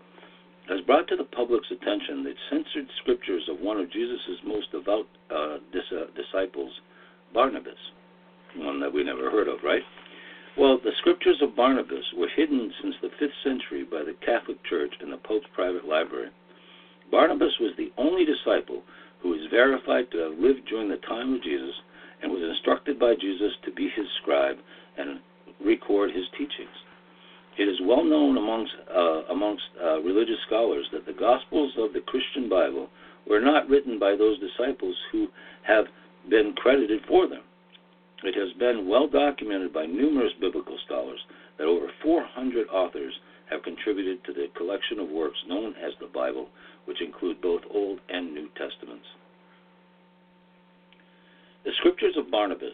has 0.70 0.80
brought 0.86 1.08
to 1.08 1.16
the 1.16 1.24
public's 1.24 1.70
attention 1.70 2.22
the 2.22 2.34
censored 2.48 2.88
scriptures 3.02 3.42
of 3.50 3.58
one 3.60 3.78
of 3.78 3.90
Jesus' 3.90 4.38
most 4.46 4.70
devout 4.70 5.06
uh, 5.34 5.58
dis- 5.72 5.90
uh, 5.90 6.06
disciples, 6.14 6.70
Barnabas, 7.34 7.78
one 8.56 8.78
that 8.80 8.92
we 8.92 9.02
never 9.02 9.30
heard 9.30 9.48
of, 9.48 9.58
right? 9.64 9.82
Well, 10.56 10.78
the 10.78 10.92
scriptures 10.98 11.42
of 11.42 11.56
Barnabas 11.56 12.04
were 12.16 12.28
hidden 12.36 12.72
since 12.80 12.94
the 13.02 13.10
5th 13.20 13.42
century 13.42 13.82
by 13.82 14.04
the 14.04 14.14
Catholic 14.24 14.62
Church 14.64 14.94
in 15.02 15.10
the 15.10 15.16
Pope's 15.16 15.46
private 15.54 15.86
library. 15.86 16.30
Barnabas 17.10 17.58
was 17.58 17.74
the 17.76 17.92
only 17.98 18.24
disciple 18.24 18.82
who 19.22 19.34
is 19.34 19.50
verified 19.50 20.10
to 20.12 20.18
have 20.18 20.38
lived 20.38 20.66
during 20.68 20.88
the 20.88 21.02
time 21.08 21.34
of 21.34 21.42
Jesus 21.42 21.74
and 22.22 22.30
was 22.30 22.42
instructed 22.42 22.98
by 22.98 23.14
Jesus 23.20 23.52
to 23.64 23.72
be 23.72 23.90
his 23.94 24.06
scribe 24.22 24.56
and 24.96 25.20
record 25.64 26.10
his 26.10 26.26
teachings. 26.38 26.78
It 27.60 27.68
is 27.68 27.76
well 27.84 28.02
known 28.02 28.38
amongst, 28.38 28.72
uh, 28.88 29.24
amongst 29.28 29.64
uh, 29.84 30.00
religious 30.00 30.40
scholars 30.46 30.86
that 30.94 31.04
the 31.04 31.12
Gospels 31.12 31.70
of 31.76 31.92
the 31.92 32.00
Christian 32.00 32.48
Bible 32.48 32.88
were 33.28 33.38
not 33.38 33.68
written 33.68 33.98
by 33.98 34.16
those 34.16 34.40
disciples 34.40 34.96
who 35.12 35.28
have 35.64 35.84
been 36.30 36.54
credited 36.56 37.02
for 37.06 37.28
them. 37.28 37.42
It 38.24 38.34
has 38.34 38.56
been 38.58 38.88
well 38.88 39.06
documented 39.06 39.74
by 39.74 39.84
numerous 39.84 40.32
biblical 40.40 40.78
scholars 40.86 41.20
that 41.58 41.66
over 41.66 41.88
400 42.02 42.66
authors 42.68 43.12
have 43.50 43.62
contributed 43.62 44.24
to 44.24 44.32
the 44.32 44.46
collection 44.56 44.98
of 44.98 45.10
works 45.10 45.38
known 45.46 45.74
as 45.84 45.92
the 46.00 46.06
Bible, 46.06 46.48
which 46.86 47.02
include 47.02 47.42
both 47.42 47.60
Old 47.68 48.00
and 48.08 48.32
New 48.32 48.48
Testaments. 48.56 49.04
The 51.66 51.72
scriptures 51.76 52.16
of 52.16 52.30
Barnabas 52.30 52.72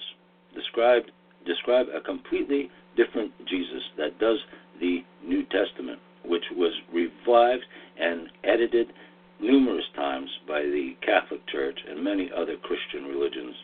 describe, 0.54 1.02
describe 1.44 1.86
a 1.92 2.00
completely 2.00 2.70
different 2.96 3.32
Jesus 3.48 3.82
that 3.98 4.18
does 4.20 4.38
the 4.80 5.04
New 5.24 5.44
Testament, 5.44 5.98
which 6.24 6.44
was 6.56 6.72
revived 6.92 7.64
and 7.98 8.28
edited 8.44 8.92
numerous 9.40 9.84
times 9.94 10.30
by 10.48 10.60
the 10.62 10.96
Catholic 11.02 11.46
Church 11.48 11.78
and 11.88 12.02
many 12.02 12.30
other 12.36 12.56
Christian 12.56 13.04
religions. 13.04 13.54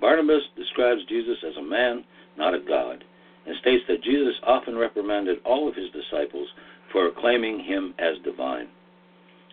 Barnabas 0.00 0.42
describes 0.56 1.04
Jesus 1.08 1.38
as 1.46 1.56
a 1.56 1.62
man, 1.62 2.04
not 2.38 2.54
a 2.54 2.60
God, 2.60 3.04
and 3.46 3.56
states 3.60 3.84
that 3.88 4.02
Jesus 4.02 4.34
often 4.46 4.76
reprimanded 4.76 5.38
all 5.44 5.68
of 5.68 5.74
his 5.74 5.90
disciples 5.90 6.48
for 6.92 7.10
claiming 7.18 7.60
him 7.60 7.94
as 7.98 8.16
divine. 8.24 8.68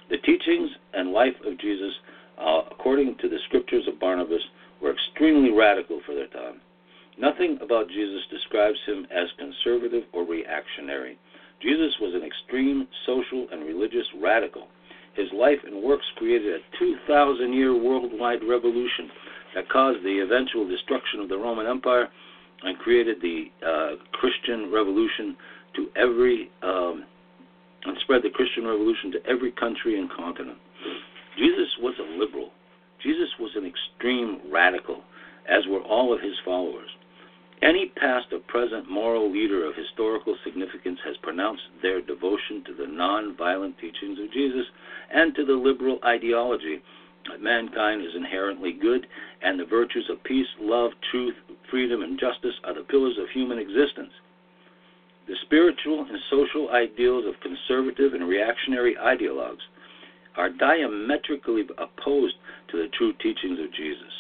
The 0.09 0.17
teachings 0.17 0.69
and 0.93 1.11
life 1.11 1.35
of 1.45 1.59
Jesus, 1.59 1.93
uh, 2.37 2.61
according 2.71 3.17
to 3.17 3.29
the 3.29 3.39
scriptures 3.47 3.87
of 3.87 3.99
Barnabas, 3.99 4.41
were 4.81 4.93
extremely 4.93 5.51
radical 5.51 6.01
for 6.05 6.13
their 6.15 6.27
time. 6.27 6.61
Nothing 7.19 7.57
about 7.62 7.89
Jesus 7.89 8.21
describes 8.29 8.77
him 8.86 9.07
as 9.12 9.27
conservative 9.38 10.03
or 10.13 10.24
reactionary. 10.24 11.17
Jesus 11.62 11.95
was 12.00 12.13
an 12.13 12.24
extreme 12.24 12.88
social 13.05 13.47
and 13.51 13.65
religious 13.65 14.05
radical. 14.21 14.67
His 15.15 15.27
life 15.33 15.57
and 15.65 15.81
works 15.81 16.05
created 16.17 16.53
a 16.53 16.77
2,000 16.77 17.53
year 17.53 17.75
worldwide 17.75 18.43
revolution 18.47 19.09
that 19.55 19.67
caused 19.69 20.03
the 20.03 20.19
eventual 20.24 20.67
destruction 20.67 21.19
of 21.19 21.29
the 21.29 21.38
Roman 21.38 21.65
Empire 21.65 22.07
and 22.63 22.77
created 22.77 23.17
the 23.21 23.45
uh, 23.65 23.95
Christian 24.13 24.71
Revolution 24.71 25.36
to 25.75 25.88
every 25.95 26.51
um, 26.62 27.05
and 27.86 27.97
spread 28.01 28.21
the 28.21 28.29
Christian 28.29 28.65
Revolution 28.65 29.12
to 29.13 29.25
every 29.27 29.51
country 29.51 29.97
and 29.97 30.09
continent. 30.12 30.57
Jesus 31.38 31.69
was 31.79 31.95
a 32.00 32.19
liberal. 32.19 32.51
Jesus 33.01 33.29
was 33.39 33.51
an 33.55 33.65
extreme 33.65 34.41
radical, 34.51 35.03
as 35.50 35.65
were 35.67 35.81
all 35.81 36.13
of 36.13 36.21
his 36.21 36.33
followers. 36.43 36.89
Any 37.61 37.87
past 37.95 38.27
or 38.31 38.39
present 38.39 38.89
moral 38.89 39.31
leader 39.31 39.65
of 39.65 39.75
historical 39.75 40.37
significance 40.43 40.99
has 41.03 41.17
pronounced 41.17 41.63
their 41.81 42.01
devotion 42.01 42.63
to 42.65 42.73
the 42.73 42.85
non-violent 42.85 43.77
teachings 43.79 44.19
of 44.19 44.31
Jesus 44.31 44.65
and 45.11 45.33
to 45.35 45.43
the 45.43 45.53
liberal 45.53 45.99
ideology 46.05 46.81
that 47.29 47.41
mankind 47.41 48.03
is 48.03 48.15
inherently 48.15 48.73
good 48.73 49.07
and 49.41 49.59
the 49.59 49.65
virtues 49.65 50.07
of 50.09 50.23
peace, 50.23 50.47
love, 50.59 50.91
truth, 51.11 51.35
freedom, 51.69 52.03
and 52.03 52.19
justice 52.19 52.53
are 52.63 52.75
the 52.75 52.81
pillars 52.81 53.17
of 53.17 53.29
human 53.29 53.57
existence. 53.57 54.13
The 55.27 55.35
spiritual 55.41 56.05
and 56.07 56.19
social 56.29 56.69
ideals 56.69 57.25
of 57.25 57.41
conservative 57.41 58.13
and 58.13 58.27
reactionary 58.27 58.95
ideologues 58.95 59.65
are 60.35 60.49
diametrically 60.49 61.63
opposed 61.77 62.35
to 62.69 62.77
the 62.77 62.87
true 62.97 63.13
teachings 63.13 63.59
of 63.59 63.73
Jesus. 63.73 64.13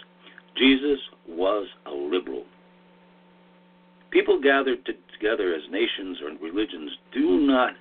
Jesus 0.57 0.99
was 1.29 1.67
a 1.85 1.91
liberal. 1.91 2.43
People 4.11 4.39
gathered 4.39 4.79
together 5.13 5.53
as 5.53 5.69
nations 5.69 6.19
or 6.21 6.31
religions 6.41 6.91
do 7.11 7.39
not 7.39 7.73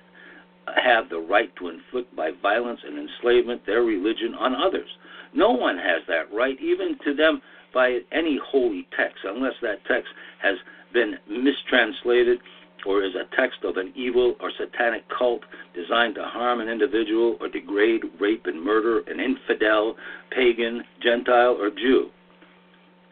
have 0.75 1.09
the 1.09 1.19
right 1.19 1.55
to 1.55 1.69
inflict 1.69 2.13
by 2.15 2.31
violence 2.41 2.81
and 2.85 2.97
enslavement 2.97 3.65
their 3.65 3.83
religion 3.83 4.35
on 4.35 4.55
others. 4.55 4.89
No 5.33 5.51
one 5.51 5.77
has 5.77 6.01
that 6.07 6.31
right, 6.33 6.59
even 6.59 6.97
to 7.05 7.13
them 7.13 7.41
by 7.73 7.99
any 8.11 8.39
holy 8.43 8.87
text, 8.95 9.19
unless 9.23 9.53
that 9.61 9.85
text 9.85 10.09
has 10.39 10.57
been 10.93 11.17
mistranslated 11.29 12.39
or 12.85 13.03
is 13.03 13.15
a 13.15 13.35
text 13.35 13.63
of 13.63 13.77
an 13.77 13.91
evil 13.95 14.35
or 14.39 14.51
satanic 14.57 15.03
cult 15.09 15.41
designed 15.73 16.15
to 16.15 16.23
harm 16.23 16.61
an 16.61 16.69
individual 16.69 17.37
or 17.41 17.49
degrade, 17.49 18.03
rape, 18.19 18.45
and 18.45 18.61
murder 18.61 18.99
an 19.07 19.19
infidel, 19.19 19.95
pagan, 20.31 20.83
Gentile, 21.01 21.57
or 21.59 21.69
Jew. 21.69 22.09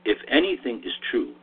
If 0.05 0.17
anything 0.29 0.81
is 0.85 0.93
true, 1.11 1.33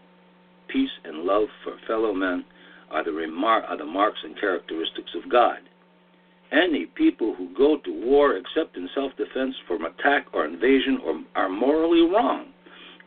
peace 0.73 0.91
and 1.05 1.25
love 1.25 1.49
for 1.63 1.75
fellow 1.87 2.13
men 2.13 2.45
are 2.91 3.05
the, 3.05 3.11
remar- 3.11 3.69
are 3.69 3.77
the 3.77 3.85
marks 3.85 4.19
and 4.23 4.39
characteristics 4.39 5.11
of 5.15 5.31
God. 5.31 5.59
Any 6.53 6.87
people 6.87 7.35
who 7.35 7.49
go 7.57 7.79
to 7.79 8.07
war 8.07 8.37
except 8.37 8.77
in 8.77 8.89
self 8.95 9.13
defense 9.17 9.55
from 9.67 9.87
attack 9.87 10.27
or 10.35 10.45
invasion 10.45 10.99
or 11.05 11.23
are 11.35 11.49
morally 11.49 12.03
wrong. 12.03 12.53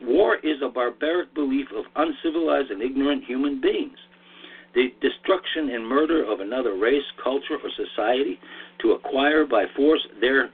War 0.01 0.37
is 0.37 0.57
a 0.63 0.69
barbaric 0.69 1.33
belief 1.35 1.67
of 1.75 1.85
uncivilized 1.95 2.71
and 2.71 2.81
ignorant 2.81 3.23
human 3.23 3.61
beings. 3.61 3.97
The 4.73 4.87
destruction 4.99 5.69
and 5.69 5.87
murder 5.87 6.25
of 6.29 6.41
another 6.41 6.75
race, 6.75 7.03
culture, 7.23 7.57
or 7.63 7.69
society 7.77 8.39
to 8.81 8.91
acquire 8.91 9.45
by 9.45 9.65
force 9.75 10.05
their 10.19 10.49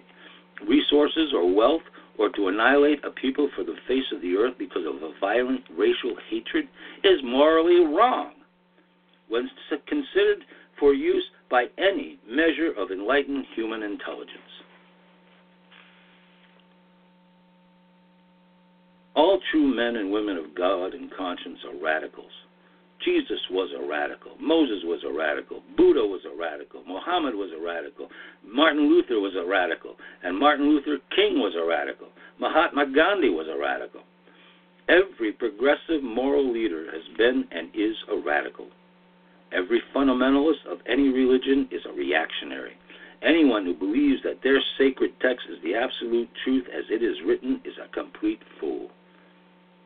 resources 0.68 1.34
or 1.34 1.52
wealth 1.52 1.82
or 2.18 2.30
to 2.30 2.48
annihilate 2.48 3.04
a 3.04 3.12
people 3.12 3.50
for 3.56 3.64
the 3.64 3.76
face 3.88 4.06
of 4.14 4.22
the 4.22 4.36
earth 4.36 4.54
because 4.58 4.86
of 4.86 5.02
a 5.02 5.12
violent 5.20 5.62
racial 5.78 6.16
hatred 6.30 6.68
is 7.04 7.20
morally 7.24 7.86
wrong. 7.86 8.34
When 9.30 9.50
considered 9.88 10.44
for 10.80 10.94
use 10.94 11.24
by 11.50 11.66
any 11.78 12.20
measure 12.28 12.74
of 12.78 12.92
enlightened 12.92 13.46
human 13.56 13.84
intelligence. 13.84 14.38
All 19.16 19.40
true 19.52 19.76
men 19.76 19.98
and 19.98 20.12
women 20.12 20.38
of 20.38 20.56
God 20.56 20.94
and 20.94 21.12
conscience 21.16 21.60
are 21.66 21.84
radicals. 21.84 22.32
Jesus 23.04 23.40
was 23.50 23.70
a 23.78 23.88
radical. 23.88 24.32
Moses 24.40 24.84
was 24.84 25.02
a 25.04 25.12
radical. 25.12 25.62
Buddha 25.78 26.02
was 26.02 26.22
a 26.26 26.38
radical. 26.38 26.84
Muhammad 26.86 27.36
was 27.36 27.50
a 27.52 27.64
radical. 27.64 28.10
Martin 28.46 28.90
Luther 28.90 29.20
was 29.20 29.34
a 29.36 29.48
radical. 29.48 29.96
And 30.24 30.38
Martin 30.38 30.70
Luther 30.70 30.98
King 31.16 31.40
was 31.40 31.54
a 31.56 31.66
radical. 31.66 32.08
Mahatma 32.40 32.86
Gandhi 32.94 33.30
was 33.30 33.48
a 33.48 33.58
radical. 33.60 34.02
Every 34.90 35.32
progressive 35.32 36.04
moral 36.04 36.52
leader 36.52 36.86
has 36.92 37.04
been 37.18 37.46
and 37.52 37.70
is 37.74 37.96
a 38.12 38.18
radical. 38.18 38.68
Every 39.52 39.82
fundamentalist 39.96 40.66
of 40.70 40.80
any 40.88 41.10
religion 41.10 41.68
is 41.72 41.82
a 41.86 41.94
reactionary. 41.94 42.74
Anyone 43.22 43.66
who 43.66 43.74
believes 43.74 44.24
that 44.24 44.42
their 44.44 44.60
sacred 44.78 45.12
text 45.22 45.46
is 45.50 45.62
the 45.64 45.76
absolute 45.76 46.30
truth 46.44 46.66
as 46.76 46.86
it 46.90 47.04
is 47.04 47.16
written 47.26 47.62
is 47.64 47.74
a 47.78 47.88
complete 47.94 48.42
fool. 48.60 48.90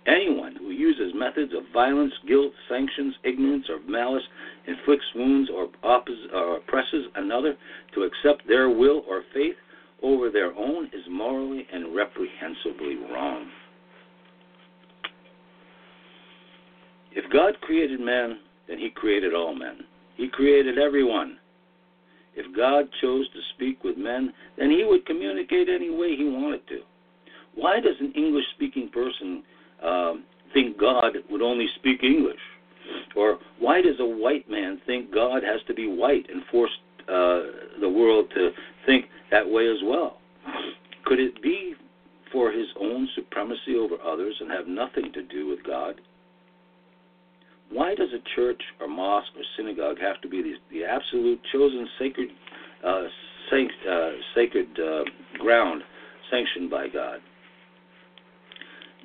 Anyone 0.07 0.55
who 0.55 0.69
uses 0.69 1.13
methods 1.15 1.51
of 1.53 1.63
violence, 1.74 2.13
guilt, 2.27 2.51
sanctions, 2.69 3.15
ignorance, 3.24 3.65
or 3.69 3.79
malice, 3.89 4.24
inflicts 4.67 5.05
wounds, 5.15 5.50
or, 5.50 5.67
oppos- 5.83 6.31
or 6.33 6.57
oppresses 6.57 7.05
another 7.15 7.55
to 7.95 8.03
accept 8.03 8.47
their 8.47 8.69
will 8.69 9.03
or 9.09 9.24
faith 9.33 9.55
over 10.03 10.29
their 10.29 10.53
own 10.55 10.85
is 10.93 11.01
morally 11.09 11.65
and 11.74 11.95
reprehensibly 11.95 12.97
wrong. 13.12 13.50
If 17.13 17.31
God 17.31 17.59
created 17.62 18.00
man, 18.00 18.39
then 18.67 18.77
he 18.77 18.89
created 18.89 19.33
all 19.33 19.55
men. 19.55 19.85
He 20.17 20.27
created 20.27 20.77
everyone. 20.77 21.38
If 22.35 22.55
God 22.55 22.89
chose 23.01 23.27
to 23.29 23.39
speak 23.55 23.83
with 23.83 23.97
men, 23.97 24.33
then 24.57 24.69
he 24.69 24.83
would 24.83 25.05
communicate 25.05 25.69
any 25.69 25.89
way 25.89 26.15
he 26.15 26.25
wanted 26.25 26.67
to. 26.67 26.79
Why 27.55 27.79
does 27.79 27.95
an 28.01 28.12
English 28.13 28.43
speaking 28.55 28.89
person 28.89 29.43
um, 29.84 30.24
think 30.53 30.77
God 30.77 31.17
would 31.29 31.41
only 31.41 31.67
speak 31.75 32.03
English? 32.03 32.39
Or 33.15 33.39
why 33.60 33.82
does 33.82 34.00
a 34.00 34.05
white 34.05 34.50
man 34.50 34.82
think 34.86 35.13
God 35.13 35.44
has 35.44 35.62
to 35.67 35.74
be 35.74 35.88
white 35.88 36.27
and 36.29 36.44
force 36.51 36.72
uh, 37.08 37.79
the 37.79 37.89
world 37.89 38.29
to 38.36 38.51
think 38.86 39.05
that 39.32 39.48
way 39.48 39.67
as 39.67 39.77
well? 39.84 40.17
Could 41.05 41.20
it 41.20 41.42
be 41.42 41.75
for 42.31 42.51
his 42.51 42.68
own 42.79 43.07
supremacy 43.16 43.75
over 43.79 43.96
others 44.03 44.35
and 44.40 44.51
have 44.51 44.68
nothing 44.68 45.11
to 45.14 45.24
do 45.24 45.48
with 45.48 45.64
God? 45.64 46.01
Why 47.72 47.96
does 47.96 48.09
a 48.14 48.35
church 48.35 48.61
or 48.79 48.88
mosque 48.88 49.31
or 49.35 49.44
synagogue 49.57 49.98
have 50.00 50.22
to 50.22 50.29
be 50.29 50.42
the, 50.42 50.53
the 50.72 50.83
absolute 50.83 51.40
chosen 51.51 51.88
sacred 51.98 52.29
uh, 52.85 53.03
sanct, 53.50 53.74
uh, 53.90 54.11
sacred 54.35 54.68
uh, 54.79 55.03
ground 55.40 55.81
sanctioned 56.29 56.70
by 56.70 56.88
God? 56.88 57.20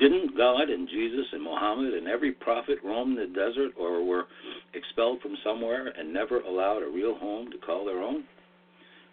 Didn't 0.01 0.35
God 0.35 0.71
and 0.71 0.89
Jesus 0.89 1.27
and 1.33 1.43
Muhammad 1.43 1.93
and 1.93 2.09
every 2.09 2.33
prophet 2.33 2.79
roam 2.83 3.15
the 3.15 3.27
desert 3.27 3.73
or 3.79 4.03
were 4.03 4.25
expelled 4.73 5.21
from 5.21 5.37
somewhere 5.45 5.89
and 5.89 6.13
never 6.13 6.41
allowed 6.41 6.83
a 6.83 6.89
real 6.89 7.15
home 7.15 7.51
to 7.53 7.59
call 7.59 7.85
their 7.85 8.03
own? 8.03 8.25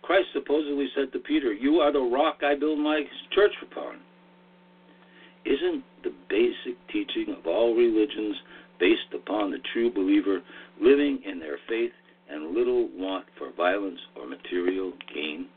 Christ 0.01 0.27
supposedly 0.31 0.87
said 0.95 1.11
to 1.11 1.19
Peter, 1.19 1.51
You 1.51 1.79
are 1.79 1.91
the 1.91 1.99
rock 1.99 2.37
I 2.41 2.55
build 2.55 2.79
my 2.79 3.01
church 3.35 3.51
upon. 3.69 3.97
Isn't 5.43 5.83
the 6.03 6.13
basic 6.29 6.77
teaching 6.87 7.35
of 7.37 7.45
all 7.45 7.75
religions 7.75 8.37
based 8.79 9.13
upon 9.13 9.51
the 9.51 9.59
true 9.73 9.91
believer 9.93 10.41
living 10.81 11.19
in 11.25 11.39
their 11.39 11.57
faith 11.67 11.91
and 12.29 12.55
little 12.55 12.87
want 12.93 13.25
for 13.37 13.51
violence 13.57 13.99
or 14.15 14.25
material 14.25 14.93
gain? 15.13 15.47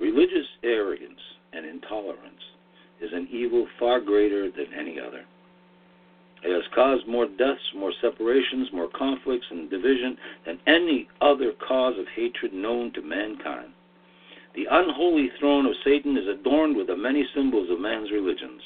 Religious 0.00 0.46
arrogance 0.64 1.20
and 1.52 1.66
intolerance 1.66 2.42
is 3.00 3.10
an 3.12 3.28
evil 3.30 3.66
far 3.78 4.00
greater 4.00 4.50
than 4.50 4.72
any 4.78 4.98
other. 5.00 5.24
It 6.44 6.52
has 6.52 6.64
caused 6.74 7.06
more 7.06 7.26
deaths, 7.26 7.72
more 7.74 7.92
separations, 8.00 8.68
more 8.72 8.88
conflicts 8.88 9.46
and 9.50 9.70
division 9.70 10.16
than 10.44 10.58
any 10.66 11.08
other 11.20 11.52
cause 11.66 11.98
of 11.98 12.06
hatred 12.16 12.52
known 12.52 12.92
to 12.94 13.02
mankind. 13.02 13.68
The 14.54 14.66
unholy 14.70 15.30
throne 15.38 15.66
of 15.66 15.74
Satan 15.84 16.16
is 16.16 16.28
adorned 16.28 16.76
with 16.76 16.88
the 16.88 16.96
many 16.96 17.26
symbols 17.34 17.70
of 17.70 17.80
man's 17.80 18.10
religions. 18.10 18.60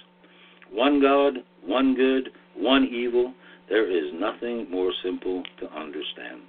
One 0.72 1.00
God, 1.00 1.44
one 1.64 1.94
good, 1.94 2.30
one 2.56 2.86
evil. 2.86 3.34
There 3.68 3.88
is 3.88 4.12
nothing 4.14 4.70
more 4.70 4.92
simple 5.02 5.42
to 5.60 5.72
understand. 5.72 6.42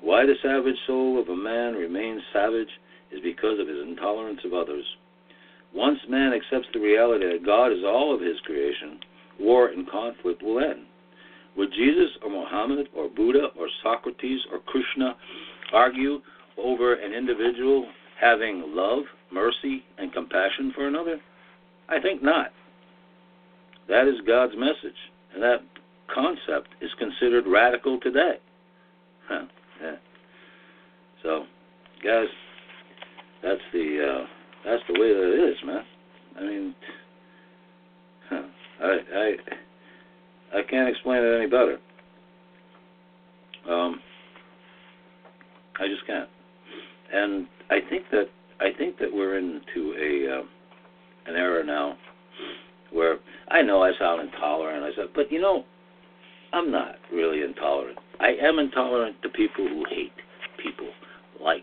Why 0.00 0.24
the 0.24 0.34
savage 0.42 0.76
soul 0.86 1.20
of 1.20 1.28
a 1.28 1.36
man 1.36 1.74
remains 1.74 2.22
savage 2.32 2.70
is 3.12 3.20
because 3.22 3.58
of 3.58 3.68
his 3.68 3.78
intolerance 3.86 4.40
of 4.44 4.54
others. 4.54 4.84
Once 5.74 5.98
man 6.08 6.32
accepts 6.32 6.68
the 6.72 6.80
reality 6.80 7.26
that 7.26 7.44
God 7.44 7.72
is 7.72 7.84
all 7.84 8.14
of 8.14 8.20
his 8.20 8.40
creation, 8.44 8.98
war 9.38 9.68
and 9.68 9.88
conflict 9.88 10.42
will 10.42 10.58
end. 10.58 10.86
Would 11.56 11.72
Jesus 11.72 12.10
or 12.22 12.30
Muhammad 12.30 12.88
or 12.94 13.08
Buddha 13.08 13.48
or 13.58 13.68
Socrates 13.82 14.40
or 14.52 14.60
Krishna 14.60 15.16
argue 15.72 16.20
over 16.56 16.94
an 16.94 17.12
individual 17.12 17.88
having 18.20 18.64
love, 18.68 19.04
mercy, 19.30 19.84
and 19.98 20.12
compassion 20.12 20.72
for 20.74 20.86
another? 20.86 21.20
I 21.88 22.00
think 22.00 22.22
not. 22.22 22.52
That 23.88 24.06
is 24.06 24.14
God's 24.26 24.54
message, 24.56 24.96
and 25.34 25.42
that 25.42 25.62
concept 26.12 26.68
is 26.80 26.90
considered 26.98 27.44
radical 27.46 27.98
today. 28.00 28.38
Huh, 29.28 29.46
yeah. 29.82 29.96
So, 31.22 31.44
guys, 32.04 32.26
that's 33.42 33.60
the 33.72 34.06
uh, 34.06 34.26
that's 34.64 34.82
the 34.88 35.00
way 35.00 35.12
that 35.12 35.34
it 35.34 35.50
is, 35.50 35.56
man. 35.64 35.84
I 36.36 36.42
mean, 36.42 36.74
I 38.82 38.98
I 39.14 40.58
I 40.58 40.62
can't 40.68 40.88
explain 40.88 41.22
it 41.22 41.36
any 41.36 41.46
better. 41.46 41.78
Um, 43.68 44.00
I 45.78 45.86
just 45.86 46.06
can't. 46.06 46.28
And 47.12 47.46
I 47.70 47.78
think 47.88 48.04
that 48.12 48.26
I 48.60 48.70
think 48.76 48.98
that 48.98 49.12
we're 49.12 49.38
into 49.38 49.94
a 49.98 50.38
uh, 50.38 50.42
an 51.26 51.36
era 51.36 51.64
now 51.64 51.96
where 52.92 53.18
I 53.48 53.62
know 53.62 53.82
I 53.82 53.92
sound 53.98 54.28
intolerant. 54.28 54.84
I 54.84 54.94
said, 54.96 55.08
but 55.14 55.30
you 55.30 55.40
know, 55.40 55.64
I'm 56.52 56.70
not 56.70 56.96
really 57.12 57.42
intolerant. 57.42 57.98
I 58.20 58.34
am 58.40 58.58
intolerant 58.58 59.16
to 59.22 59.28
people 59.28 59.66
who 59.66 59.84
hate 59.88 60.12
people, 60.62 60.88
like 61.40 61.62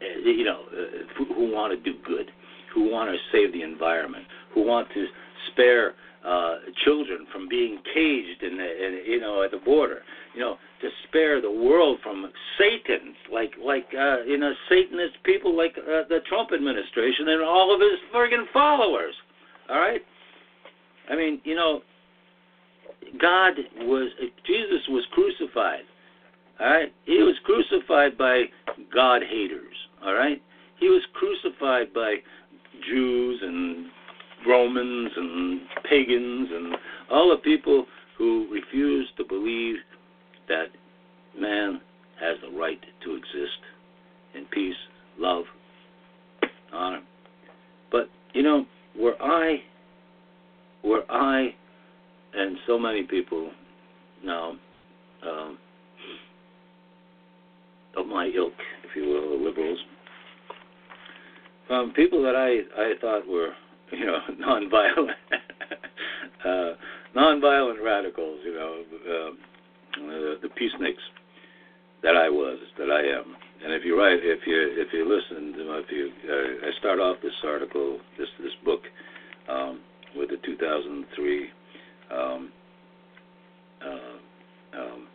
you 0.00 0.44
know, 0.44 0.62
uh, 0.72 1.24
who 1.34 1.50
want 1.52 1.72
to 1.72 1.92
do 1.92 1.98
good, 2.04 2.30
who 2.74 2.90
want 2.90 3.10
to 3.10 3.16
save 3.32 3.52
the 3.52 3.62
environment, 3.62 4.24
who 4.52 4.62
want 4.62 4.88
to 4.94 5.06
spare 5.50 5.94
uh, 6.24 6.56
children 6.84 7.26
from 7.32 7.48
being 7.48 7.78
caged 7.94 8.42
in, 8.42 8.58
the, 8.58 8.86
in 8.86 9.00
you 9.06 9.20
know 9.20 9.42
at 9.42 9.52
the 9.52 9.58
border, 9.58 10.02
you 10.34 10.40
know, 10.40 10.56
to 10.80 10.88
spare 11.08 11.40
the 11.40 11.50
world 11.50 11.98
from 12.02 12.30
Satan, 12.58 13.14
like 13.32 13.52
like 13.64 13.86
uh, 13.98 14.22
you 14.24 14.36
know 14.36 14.52
Satanist 14.68 15.14
people 15.24 15.56
like 15.56 15.76
uh, 15.78 16.02
the 16.08 16.18
Trump 16.28 16.50
administration 16.52 17.28
and 17.28 17.42
all 17.42 17.74
of 17.74 17.80
his 17.80 17.98
friggin' 18.14 18.44
followers. 18.52 19.14
All 19.70 19.78
right, 19.78 20.02
I 21.08 21.16
mean, 21.16 21.40
you 21.44 21.54
know, 21.54 21.82
God 23.20 23.54
was 23.80 24.10
Jesus 24.46 24.82
was 24.88 25.04
crucified. 25.12 25.84
All 26.58 26.66
right, 26.66 26.92
he 27.04 27.18
was 27.18 27.36
crucified 27.44 28.16
by 28.16 28.44
God 28.92 29.22
haters. 29.22 29.76
All 30.04 30.14
right, 30.14 30.40
he 30.78 30.88
was 30.88 31.02
crucified 31.14 31.92
by 31.92 32.16
Jews 32.88 33.40
and 33.42 33.86
Romans 34.46 35.10
and 35.16 35.60
pagans 35.88 36.48
and 36.52 36.76
all 37.10 37.30
the 37.30 37.42
people 37.42 37.86
who 38.16 38.48
refuse 38.50 39.08
to 39.16 39.24
believe 39.24 39.76
that 40.48 40.66
man 41.38 41.80
has 42.20 42.36
the 42.42 42.56
right 42.56 42.80
to 43.04 43.14
exist 43.14 43.60
in 44.34 44.44
peace, 44.46 44.76
love, 45.18 45.44
honor. 46.72 47.02
But 47.90 48.08
you 48.32 48.42
know, 48.42 48.66
were 48.98 49.20
I, 49.20 49.62
were 50.82 51.04
I, 51.10 51.54
and 52.36 52.56
so 52.66 52.78
many 52.78 53.02
people 53.02 53.50
now 54.24 54.56
um, 55.26 55.58
of 57.96 58.06
my 58.06 58.26
ilk, 58.26 58.52
if 58.84 58.94
you 58.94 59.08
will, 59.08 59.38
the 59.38 59.44
liberals, 59.44 59.78
from 61.66 61.92
people 61.92 62.22
that 62.22 62.36
I 62.36 62.60
I 62.80 62.92
thought 63.00 63.26
were 63.26 63.52
you 63.92 64.06
know 64.06 64.18
nonviolent, 64.40 65.10
uh, 66.44 66.74
nonviolent 67.16 67.82
radicals, 67.82 68.40
you 68.44 68.54
know, 68.54 68.82
uh, 69.08 69.30
uh, 69.30 70.34
the 70.42 70.48
peaceniks 70.60 71.02
that 72.02 72.16
I 72.16 72.28
was, 72.28 72.58
that 72.78 72.90
I 72.90 73.00
am. 73.18 73.36
And 73.64 73.72
if 73.72 73.84
you 73.84 73.98
write, 73.98 74.18
if 74.22 74.40
you 74.46 74.74
if 74.76 74.92
you 74.92 75.04
listen, 75.08 75.54
if 75.56 75.90
you, 75.90 76.12
uh, 76.30 76.68
I 76.68 76.78
start 76.78 77.00
off 77.00 77.16
this 77.22 77.32
article, 77.44 77.98
this 78.18 78.28
this 78.40 78.52
book, 78.64 78.82
um, 79.48 79.80
with 80.14 80.28
the 80.28 80.36
2003 80.44 81.50
um, 82.12 82.52
uh, 83.84 84.78
um, 84.78 85.06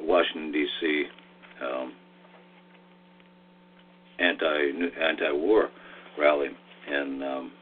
Washington 0.00 0.52
D.C. 0.52 1.04
Um, 1.62 1.92
anti 4.18 4.70
anti-war 5.00 5.68
rally, 6.18 6.48
and 6.88 7.22
um, 7.22 7.52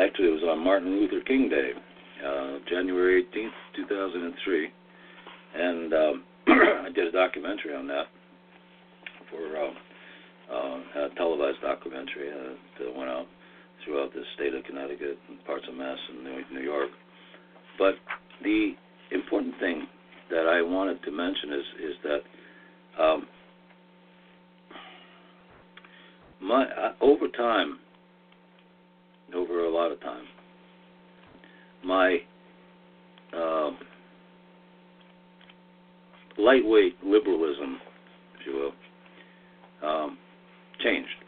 actually 0.00 0.28
it 0.28 0.32
was 0.32 0.42
on 0.50 0.58
Martin 0.58 1.00
Luther 1.00 1.20
King 1.26 1.48
Day, 1.48 1.70
uh, 2.26 2.58
January 2.68 3.24
18th, 3.24 3.76
2003, 3.76 4.70
and 5.54 5.92
um, 5.92 6.24
I 6.48 6.88
did 6.94 7.06
a 7.06 7.12
documentary 7.12 7.74
on 7.74 7.86
that 7.88 8.06
for 9.30 9.56
uh, 9.56 9.70
uh, 10.52 11.06
a 11.06 11.14
televised 11.16 11.60
documentary 11.62 12.30
uh, 12.30 12.54
that 12.78 12.96
went 12.96 13.10
out 13.10 13.26
throughout 13.84 14.12
the 14.12 14.22
state 14.34 14.54
of 14.54 14.64
Connecticut 14.64 15.18
and 15.28 15.44
parts 15.44 15.64
of 15.68 15.74
Mass 15.74 15.98
and 16.10 16.24
New 16.52 16.60
York. 16.60 16.90
But 17.78 17.94
the 18.42 18.72
important 19.10 19.54
thing 19.58 19.86
that 20.30 20.46
I 20.46 20.62
wanted 20.62 21.02
to 21.04 21.10
mention 21.10 21.52
is 21.52 21.64
is 21.90 21.94
that 22.04 23.02
um, 23.02 23.26
my 26.40 26.64
uh, 26.64 26.92
over 27.00 27.28
time, 27.28 27.78
over 29.34 29.64
a 29.64 29.70
lot 29.70 29.92
of 29.92 30.00
time, 30.00 30.24
my 31.84 32.18
uh, 33.36 33.70
lightweight 36.38 36.96
liberalism, 37.04 37.78
if 38.40 38.46
you 38.46 38.52
will, 39.82 39.88
um, 39.88 40.18
changed. 40.82 41.21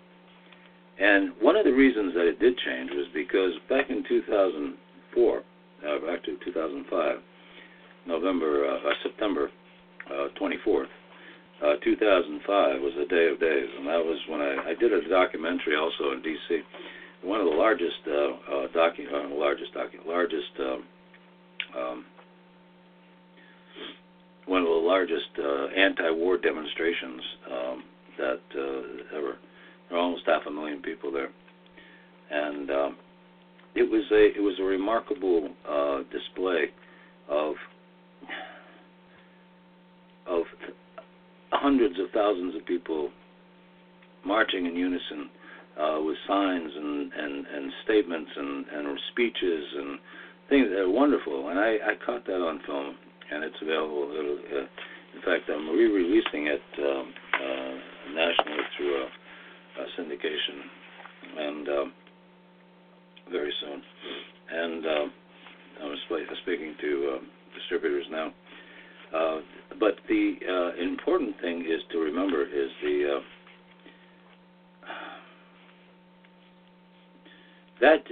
And 1.01 1.33
one 1.41 1.57
of 1.57 1.65
the 1.65 1.73
reasons 1.73 2.15
that 2.15 2.27
it 2.27 2.39
did 2.39 2.57
change 2.59 2.91
was 2.93 3.07
because 3.13 3.53
back 3.69 3.91
in 3.91 4.05
2004, 4.09 5.39
uh, 5.39 6.13
actually 6.13 6.37
2005, 6.45 7.17
November, 8.07 8.67
uh, 8.67 8.77
uh, 8.77 8.93
September 9.03 9.51
uh, 10.07 10.29
24th, 10.41 10.87
uh, 11.65 11.75
2005 11.83 12.81
was 12.81 12.93
the 12.99 13.07
day 13.07 13.29
of 13.29 13.41
days, 13.41 13.69
and 13.79 13.87
that 13.87 14.05
was 14.05 14.19
when 14.29 14.41
I, 14.41 14.71
I 14.71 14.75
did 14.75 14.93
a 14.93 15.09
documentary 15.09 15.77
also 15.77 16.13
in 16.13 16.23
D.C. 16.23 16.61
One 17.23 17.41
of 17.41 17.47
the 17.47 17.57
largest 17.57 18.01
uh, 18.07 18.13
uh, 18.13 18.69
docu, 18.69 19.07
uh, 19.13 19.35
largest 19.35 19.75
docu, 19.75 20.07
largest 20.07 20.53
um, 20.61 20.85
um, 21.77 22.05
one 24.47 24.61
of 24.61 24.69
the 24.69 24.75
largest 24.75 25.31
uh, 25.39 25.67
anti-war 25.69 26.37
demonstrations 26.37 27.23
um, 27.51 27.85
that 28.19 28.41
uh, 28.57 29.17
ever. 29.17 29.39
There 29.89 29.99
were 29.99 30.05
almost 30.05 30.25
half 30.27 30.43
a 30.47 30.51
million 30.51 30.83
people 30.83 31.13
there, 31.13 31.31
and 32.31 32.71
um, 32.71 32.97
it 33.75 33.83
was 33.83 34.05
a 34.13 34.37
it 34.37 34.43
was 34.43 34.55
a 34.61 34.65
remarkable 34.65 35.49
uh, 35.69 35.99
display 36.11 36.67
of 37.29 37.55
of 40.27 40.45
hundreds 41.53 41.99
of 41.99 42.07
thousands 42.13 42.57
of 42.57 42.65
people 42.67 43.11
marching 44.25 44.67
in 44.67 44.75
unison 44.75 45.29
uh, 45.81 45.99
with 46.01 46.17
signs 46.27 46.71
and, 46.75 47.13
and, 47.13 47.47
and 47.47 47.73
statements 47.85 48.31
and, 48.37 48.65
and 48.73 48.99
speeches 49.13 49.65
and 49.77 49.99
things 50.49 50.69
that 50.71 50.81
are 50.81 50.91
wonderful. 50.91 51.49
And 51.49 51.59
I, 51.59 51.77
I 51.77 51.95
caught 52.05 52.25
that 52.27 52.41
on 52.41 52.61
film, 52.67 52.97
and 53.31 53.45
it's 53.45 53.57
available. 53.61 54.11
Uh, 54.13 54.67
in 55.15 55.21
fact, 55.25 55.49
I'm 55.51 55.69
re-releasing 55.71 56.47
it 56.47 56.63
um, 56.79 57.15
uh, 57.35 57.75
nationally 58.15 58.65
through 58.77 58.95
a, 58.97 59.05
a 59.05 59.09
syndication, 59.99 61.39
and 61.39 61.69
um, 61.69 61.93
very 63.31 63.53
soon. 63.61 63.83
And 64.51 64.87
um, 64.87 65.13
I'm 65.83 65.97
speaking 66.43 66.75
to 66.81 67.17
uh, 67.17 67.25
distributors 67.59 68.07
now. 68.11 68.33
Uh, 69.15 69.41
but 69.79 69.97
the 70.09 70.35
uh, 70.49 70.83
important 70.83 71.41
thing 71.41 71.61
is 71.61 71.81
to 71.93 71.99
remember 71.99 72.43
is 72.43 72.71
the 72.83 73.17
uh, 73.17 73.21
that 77.81 78.05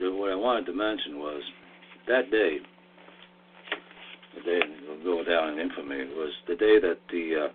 the, 0.00 0.10
what 0.10 0.30
I 0.30 0.34
wanted 0.34 0.66
to 0.66 0.72
mention 0.72 1.18
was 1.18 1.42
that 2.08 2.30
day, 2.30 2.58
the 4.34 4.42
day 4.42 4.60
will 4.88 5.02
go 5.04 5.24
down 5.24 5.54
in 5.54 5.58
infamy 5.60 6.04
was 6.14 6.32
the 6.48 6.56
day 6.56 6.78
that 6.80 6.98
the 7.10 7.46
uh, 7.46 7.48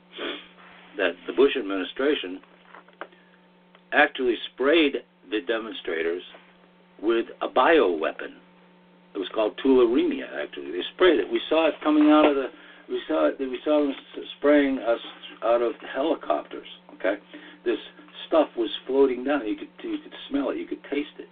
that 0.97 1.11
the 1.27 1.33
Bush 1.33 1.55
administration 1.57 2.39
actually 3.93 4.35
sprayed 4.53 4.95
the 5.29 5.41
demonstrators 5.41 6.23
with 7.01 7.25
a 7.41 7.47
bioweapon. 7.47 8.37
It 9.15 9.17
was 9.17 9.29
called 9.33 9.59
tularemia. 9.63 10.27
Actually, 10.43 10.71
they 10.71 10.83
sprayed 10.95 11.19
it. 11.19 11.31
We 11.31 11.41
saw 11.49 11.67
it 11.67 11.73
coming 11.83 12.09
out 12.09 12.25
of 12.25 12.35
the 12.35 12.47
we 12.89 12.99
saw 13.07 13.27
it. 13.27 13.35
We 13.39 13.59
saw 13.63 13.81
them 13.81 13.93
spraying 14.37 14.79
us 14.79 14.99
out 15.43 15.61
of 15.61 15.73
helicopters. 15.93 16.67
Okay, 16.95 17.15
this 17.63 17.77
stuff 18.27 18.49
was 18.57 18.69
floating 18.87 19.23
down. 19.23 19.47
You 19.47 19.55
could 19.55 19.69
you 19.83 19.97
could 19.99 20.13
smell 20.29 20.49
it. 20.49 20.57
You 20.57 20.65
could 20.65 20.83
taste 20.89 21.15
it. 21.19 21.27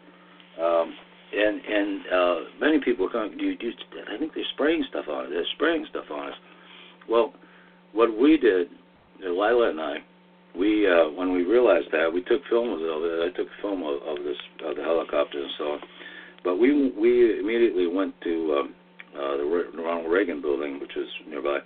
Um, 0.62 0.94
and 1.34 1.62
and 1.66 2.02
uh, 2.14 2.36
many 2.60 2.80
people 2.80 3.08
are 3.08 3.10
coming. 3.10 3.40
You, 3.40 3.56
you, 3.60 3.72
I 4.14 4.18
think 4.18 4.34
they're 4.34 4.44
spraying 4.54 4.86
stuff 4.90 5.06
on. 5.10 5.30
They're 5.30 5.46
spraying 5.56 5.86
stuff 5.90 6.06
on 6.12 6.30
us. 6.30 6.36
Well, 7.10 7.34
what 7.94 8.16
we 8.18 8.38
did, 8.38 8.68
Lila 9.22 9.70
and 9.70 9.82
I, 9.82 9.96
we 10.58 10.88
uh, 10.88 11.10
when 11.16 11.32
we 11.32 11.44
realized 11.44 11.88
that, 11.92 12.12
we 12.12 12.22
took 12.24 12.42
film 12.50 12.70
of 12.70 12.80
it. 12.82 13.34
I 13.34 13.36
took 13.38 13.48
film 13.62 13.84
of, 13.84 14.02
of 14.04 14.24
this 14.24 14.38
of 14.66 14.76
the 14.76 14.84
helicopter 14.84 15.40
and 15.40 15.52
so 15.58 15.64
on. 15.74 15.80
But 16.44 16.58
we 16.58 16.92
we 16.92 17.40
immediately 17.40 17.88
went 17.88 18.14
to 18.22 18.56
um, 18.60 18.76
uh, 19.16 19.38
the 19.38 19.72
Ronald 19.78 20.12
Reagan 20.12 20.42
building, 20.42 20.80
which 20.80 20.92
was 20.96 21.08
nearby, 21.28 21.60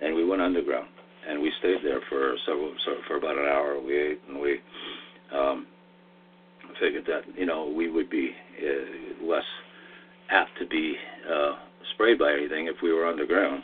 and 0.00 0.14
we 0.14 0.24
went 0.24 0.42
underground 0.42 0.88
and 1.28 1.40
we 1.40 1.52
stayed 1.58 1.78
there 1.84 2.00
for 2.08 2.34
several 2.46 2.74
for 3.06 3.16
about 3.16 3.38
an 3.38 3.44
hour. 3.44 3.80
We 3.80 3.96
ate 3.96 4.20
and 4.28 4.40
we 4.40 4.58
um, 5.32 5.66
figured 6.80 7.04
that 7.06 7.22
you 7.36 7.46
know 7.46 7.72
we 7.74 7.90
would 7.90 8.10
be 8.10 8.30
uh, 8.60 9.24
less 9.24 9.44
apt 10.30 10.50
to 10.58 10.66
be 10.66 10.94
uh, 11.30 11.52
sprayed 11.94 12.18
by 12.18 12.32
anything 12.32 12.66
if 12.66 12.76
we 12.82 12.92
were 12.92 13.06
underground. 13.06 13.62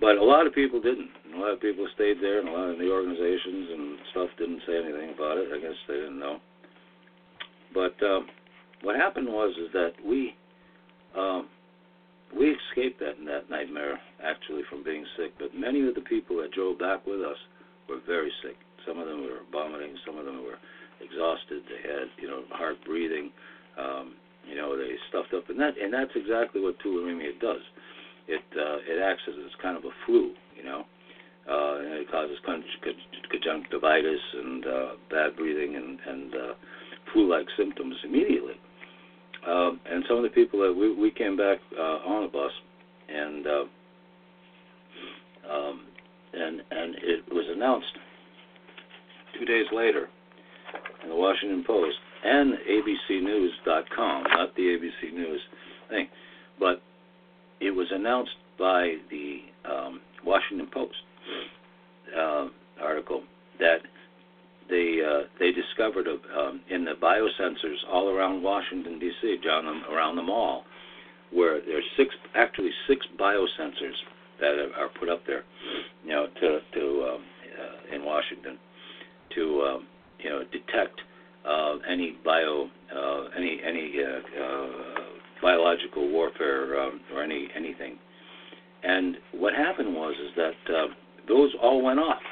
But 0.00 0.16
a 0.16 0.24
lot 0.24 0.46
of 0.46 0.54
people 0.54 0.80
didn't. 0.80 1.10
A 1.34 1.38
lot 1.38 1.52
of 1.52 1.60
people 1.60 1.86
stayed 1.94 2.18
there, 2.22 2.38
and 2.38 2.48
a 2.48 2.52
lot 2.52 2.70
of 2.70 2.78
the 2.78 2.90
organizations 2.90 3.68
and 3.72 3.98
stuff 4.12 4.30
didn't 4.38 4.62
say 4.66 4.78
anything 4.78 5.14
about 5.14 5.38
it. 5.38 5.48
I 5.52 5.58
guess 5.58 5.74
they 5.88 5.94
didn't 5.94 6.18
know. 6.18 6.38
But 7.74 7.98
um, 8.06 8.28
what 8.82 8.94
happened 8.94 9.26
was 9.26 9.52
is 9.58 9.72
that 9.72 9.92
we 10.06 10.36
um, 11.16 11.48
we 12.36 12.54
escaped 12.54 13.00
that 13.00 13.18
that 13.26 13.50
nightmare 13.50 13.98
actually 14.22 14.62
from 14.70 14.84
being 14.84 15.04
sick. 15.16 15.32
But 15.38 15.54
many 15.54 15.86
of 15.86 15.94
the 15.94 16.02
people 16.02 16.36
that 16.38 16.52
drove 16.52 16.78
back 16.78 17.06
with 17.06 17.20
us 17.20 17.38
were 17.88 18.00
very 18.06 18.30
sick. 18.42 18.56
Some 18.86 18.98
of 18.98 19.06
them 19.06 19.22
were 19.22 19.42
vomiting. 19.50 19.96
Some 20.06 20.18
of 20.18 20.24
them 20.26 20.44
were 20.44 20.58
exhausted. 21.00 21.62
They 21.66 21.82
had 21.82 22.08
you 22.20 22.28
know 22.28 22.44
hard 22.50 22.76
breathing. 22.86 23.30
Um, 23.76 24.14
you 24.46 24.54
know 24.54 24.76
they 24.76 24.94
stuffed 25.08 25.34
up, 25.34 25.50
and 25.50 25.58
that 25.58 25.74
and 25.82 25.92
that's 25.92 26.14
exactly 26.14 26.60
what 26.60 26.78
tularemia 26.78 27.40
does. 27.40 27.62
It 28.28 28.44
uh, 28.54 28.78
it 28.86 29.02
acts 29.02 29.22
as 29.28 29.34
it's 29.38 29.54
kind 29.60 29.76
of 29.76 29.84
a 29.84 29.94
flu. 30.06 30.32
You 30.56 30.62
know. 30.62 30.84
Uh, 31.48 32.00
it 32.00 32.10
causes 32.10 32.38
conjunctivitis 33.30 34.20
and 34.34 34.66
uh, 34.66 34.88
bad 35.10 35.36
breathing 35.36 35.76
and, 35.76 35.98
and 36.06 36.34
uh, 36.34 36.54
flu-like 37.12 37.46
symptoms 37.56 37.94
immediately. 38.04 38.54
Um, 39.46 39.78
and 39.90 40.04
some 40.08 40.16
of 40.16 40.22
the 40.22 40.30
people 40.30 40.60
that 40.60 40.72
we, 40.72 40.94
we 40.94 41.10
came 41.10 41.36
back 41.36 41.58
uh, 41.78 41.98
on 42.08 42.24
a 42.24 42.28
bus, 42.28 42.50
and 43.08 43.46
uh, 43.46 43.64
um, 45.52 45.86
and 46.32 46.62
and 46.70 46.94
it 47.02 47.24
was 47.30 47.44
announced 47.54 47.92
two 49.38 49.44
days 49.44 49.66
later 49.70 50.08
in 51.02 51.10
the 51.10 51.14
Washington 51.14 51.62
Post 51.66 51.96
and 52.24 52.54
ABCNews.com, 52.54 54.24
not 54.30 54.54
the 54.56 54.62
ABC 54.62 55.12
News 55.12 55.40
thing, 55.90 56.08
but 56.58 56.80
it 57.60 57.70
was 57.70 57.88
announced 57.92 58.36
by 58.58 58.94
the 59.10 59.40
um, 59.70 60.00
Washington 60.24 60.68
Post 60.72 60.96
uh, 62.16 62.46
article 62.80 63.22
that 63.58 63.78
they 64.68 64.98
uh, 65.04 65.26
they 65.38 65.52
discovered 65.52 66.06
a, 66.06 66.38
um, 66.38 66.60
in 66.70 66.84
the 66.84 66.94
biosensors 67.02 67.76
all 67.90 68.08
around 68.08 68.42
Washington 68.42 68.98
D.C. 68.98 69.36
down 69.44 69.66
around 69.90 70.16
the 70.16 70.22
mall, 70.22 70.64
where 71.32 71.60
there's 71.60 71.84
six 71.96 72.14
actually 72.34 72.70
six 72.88 73.06
biosensors 73.18 73.94
that 74.40 74.54
are 74.76 74.88
put 74.98 75.08
up 75.08 75.20
there, 75.26 75.44
you 76.04 76.10
know, 76.10 76.26
to 76.40 76.58
to 76.74 77.12
um, 77.12 77.24
uh, 77.60 77.94
in 77.94 78.04
Washington 78.04 78.58
to 79.34 79.62
um, 79.62 79.86
you 80.18 80.30
know 80.30 80.42
detect 80.44 81.00
uh, 81.46 81.76
any 81.88 82.16
bio 82.24 82.68
uh, 82.94 83.24
any 83.36 83.60
any 83.64 83.94
uh, 84.02 84.42
uh, 84.42 84.68
biological 85.42 86.10
warfare 86.10 86.80
um, 86.80 87.00
or 87.14 87.22
any 87.22 87.48
anything. 87.54 87.98
And 88.82 89.16
what 89.32 89.54
happened 89.54 89.94
was 89.94 90.14
is 90.14 90.30
that 90.36 90.74
uh, 90.74 90.86
those 91.28 91.52
all 91.62 91.82
went 91.82 91.98
off 91.98 92.22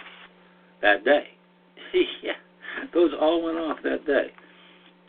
that 0.83 1.05
day. 1.05 1.24
yeah, 2.22 2.33
those 2.94 3.11
all 3.20 3.42
went 3.42 3.59
off 3.59 3.78
that 3.85 4.07
day. 4.07 4.28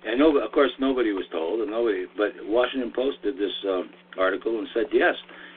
And 0.05 0.19
no, 0.19 0.37
of 0.37 0.51
course, 0.51 0.71
nobody 0.79 1.13
was 1.13 1.25
told, 1.31 1.61
and 1.61 1.71
nobody. 1.71 2.05
But 2.17 2.33
Washington 2.43 2.91
Post 2.93 3.21
did 3.23 3.37
this 3.37 3.53
um, 3.69 3.89
article 4.17 4.59
and 4.59 4.67
said 4.73 4.87
yes, 4.91 5.15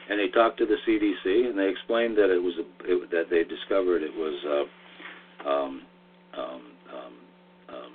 and 0.09 0.21
they 0.21 0.29
talked 0.29 0.59
to 0.59 0.67
the 0.67 0.77
CDC 0.87 1.49
and 1.49 1.59
they 1.59 1.69
explained 1.69 2.17
that 2.17 2.31
it 2.31 2.43
was 2.43 2.55
a, 2.59 2.93
it, 2.93 3.11
that 3.11 3.25
they 3.31 3.43
discovered 3.43 4.03
it 4.03 4.15
was 4.15 4.67
uh, 5.45 5.49
um, 5.49 5.83
um, 6.37 6.62
um, 6.95 7.12
um, 7.69 7.93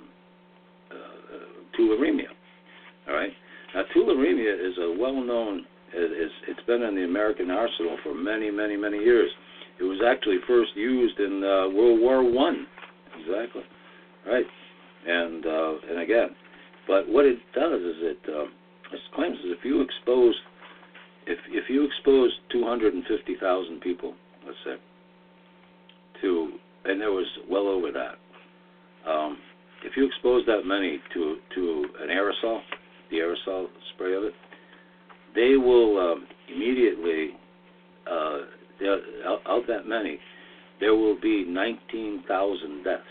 uh, 0.90 1.78
tularemia. 1.78 2.28
All 3.08 3.14
right. 3.14 3.32
Now, 3.74 3.84
tularemia 3.96 4.54
is 4.54 4.76
a 4.78 4.96
well-known. 4.98 5.66
Is 5.94 6.30
it's 6.48 6.66
been 6.66 6.82
in 6.82 6.94
the 6.94 7.04
American 7.04 7.50
arsenal 7.50 7.98
for 8.02 8.14
many, 8.14 8.50
many, 8.50 8.76
many 8.76 8.98
years. 8.98 9.30
It 9.82 9.86
was 9.86 9.98
actually 10.06 10.38
first 10.46 10.70
used 10.76 11.18
in 11.18 11.42
uh, 11.42 11.68
World 11.74 11.98
War 11.98 12.22
One. 12.22 12.68
Exactly. 13.18 13.62
Right. 14.24 14.46
And 15.08 15.44
uh, 15.44 15.74
and 15.90 15.98
again, 15.98 16.28
but 16.86 17.08
what 17.08 17.24
it 17.24 17.38
does 17.52 17.80
is 17.80 17.96
it 17.98 18.18
it 18.92 19.00
claims 19.12 19.36
that 19.42 19.50
if 19.50 19.64
you 19.64 19.80
expose 19.80 20.36
if 21.26 21.38
if 21.48 21.68
you 21.68 21.84
expose 21.84 22.30
250,000 22.52 23.80
people, 23.80 24.14
let's 24.46 24.56
say, 24.64 24.76
to 26.20 26.52
and 26.84 27.00
there 27.00 27.10
was 27.10 27.26
well 27.50 27.66
over 27.66 27.90
that. 27.90 29.10
Um, 29.10 29.38
if 29.84 29.96
you 29.96 30.06
expose 30.06 30.46
that 30.46 30.62
many 30.64 31.00
to 31.14 31.38
to 31.56 31.86
an 32.00 32.08
aerosol, 32.08 32.60
the 33.10 33.16
aerosol 33.16 33.66
spray 33.94 34.14
of 34.14 34.22
it, 34.22 34.34
they 35.34 35.56
will 35.56 35.98
um, 35.98 36.26
immediately 36.48 37.30
uh, 38.08 38.38
out 39.46 39.66
that 39.68 39.86
many, 39.86 40.18
there 40.80 40.94
will 40.94 41.18
be 41.20 41.44
19,000 41.46 42.84
deaths 42.84 43.02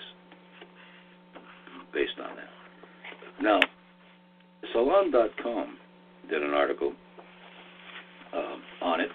based 1.93 2.19
on 2.21 2.35
that. 2.35 3.43
Now, 3.43 3.59
Salon.com 4.73 5.77
did 6.29 6.43
an 6.43 6.51
article 6.51 6.93
uh, 8.33 8.85
on 8.85 9.01
it 9.01 9.09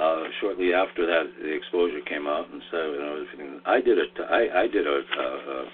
uh, 0.00 0.24
shortly 0.40 0.72
after 0.74 1.06
that 1.06 1.24
the 1.40 1.52
exposure 1.52 2.00
came 2.08 2.26
out, 2.26 2.50
and 2.50 2.62
so 2.70 2.92
you 2.92 2.98
know, 2.98 3.60
I 3.66 3.80
did 3.80 3.98
a 3.98 4.22
I, 4.24 4.62
I 4.62 4.66
did 4.66 4.86
a, 4.86 5.00
a 5.18 5.64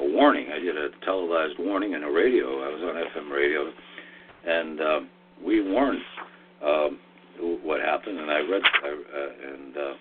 a 0.00 0.10
warning. 0.10 0.46
I 0.52 0.58
did 0.58 0.76
a 0.76 0.88
televised 1.04 1.58
warning 1.58 1.92
in 1.92 2.02
a 2.02 2.10
radio. 2.10 2.46
I 2.46 2.68
was 2.68 2.80
on 2.82 3.22
FM 3.22 3.30
radio, 3.30 3.72
and 4.46 4.80
uh, 4.80 5.00
we 5.44 5.60
warned 5.70 6.00
um, 6.64 6.98
what 7.40 7.80
happened. 7.80 8.18
And 8.18 8.30
I 8.30 8.40
read, 8.40 8.62
uh, 8.62 9.52
and 9.52 9.76
uh, 9.76 9.92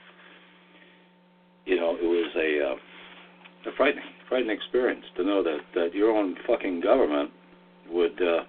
you 1.65 1.75
know, 1.77 1.95
it 1.95 2.05
was 2.05 2.31
a 2.35 2.71
uh, 2.71 3.71
a 3.71 3.75
frightening, 3.77 4.03
frightening 4.27 4.55
experience 4.55 5.05
to 5.17 5.23
know 5.23 5.43
that 5.43 5.59
that 5.75 5.93
your 5.93 6.11
own 6.11 6.35
fucking 6.47 6.81
government 6.81 7.31
would 7.89 8.21
uh, 8.21 8.43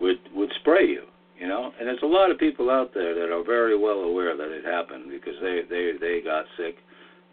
would 0.00 0.18
would 0.34 0.50
spray 0.60 0.86
you. 0.86 1.02
You 1.38 1.46
know, 1.46 1.70
and 1.78 1.86
there's 1.86 2.02
a 2.02 2.06
lot 2.06 2.32
of 2.32 2.38
people 2.38 2.68
out 2.68 2.92
there 2.94 3.14
that 3.14 3.32
are 3.32 3.44
very 3.44 3.78
well 3.78 4.00
aware 4.00 4.36
that 4.36 4.50
it 4.50 4.64
happened 4.64 5.08
because 5.08 5.34
they 5.40 5.60
they 5.70 5.92
they 6.00 6.20
got 6.20 6.44
sick, 6.56 6.76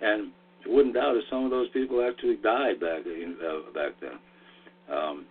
and 0.02 0.32
wouldn't 0.68 0.94
doubt 0.96 1.16
if 1.16 1.24
some 1.30 1.44
of 1.44 1.52
those 1.52 1.70
people 1.70 2.06
actually 2.08 2.36
died 2.38 2.80
back 2.80 3.02
uh, 3.02 3.72
back 3.74 3.94
then. 4.02 4.96
Um, 4.96 5.26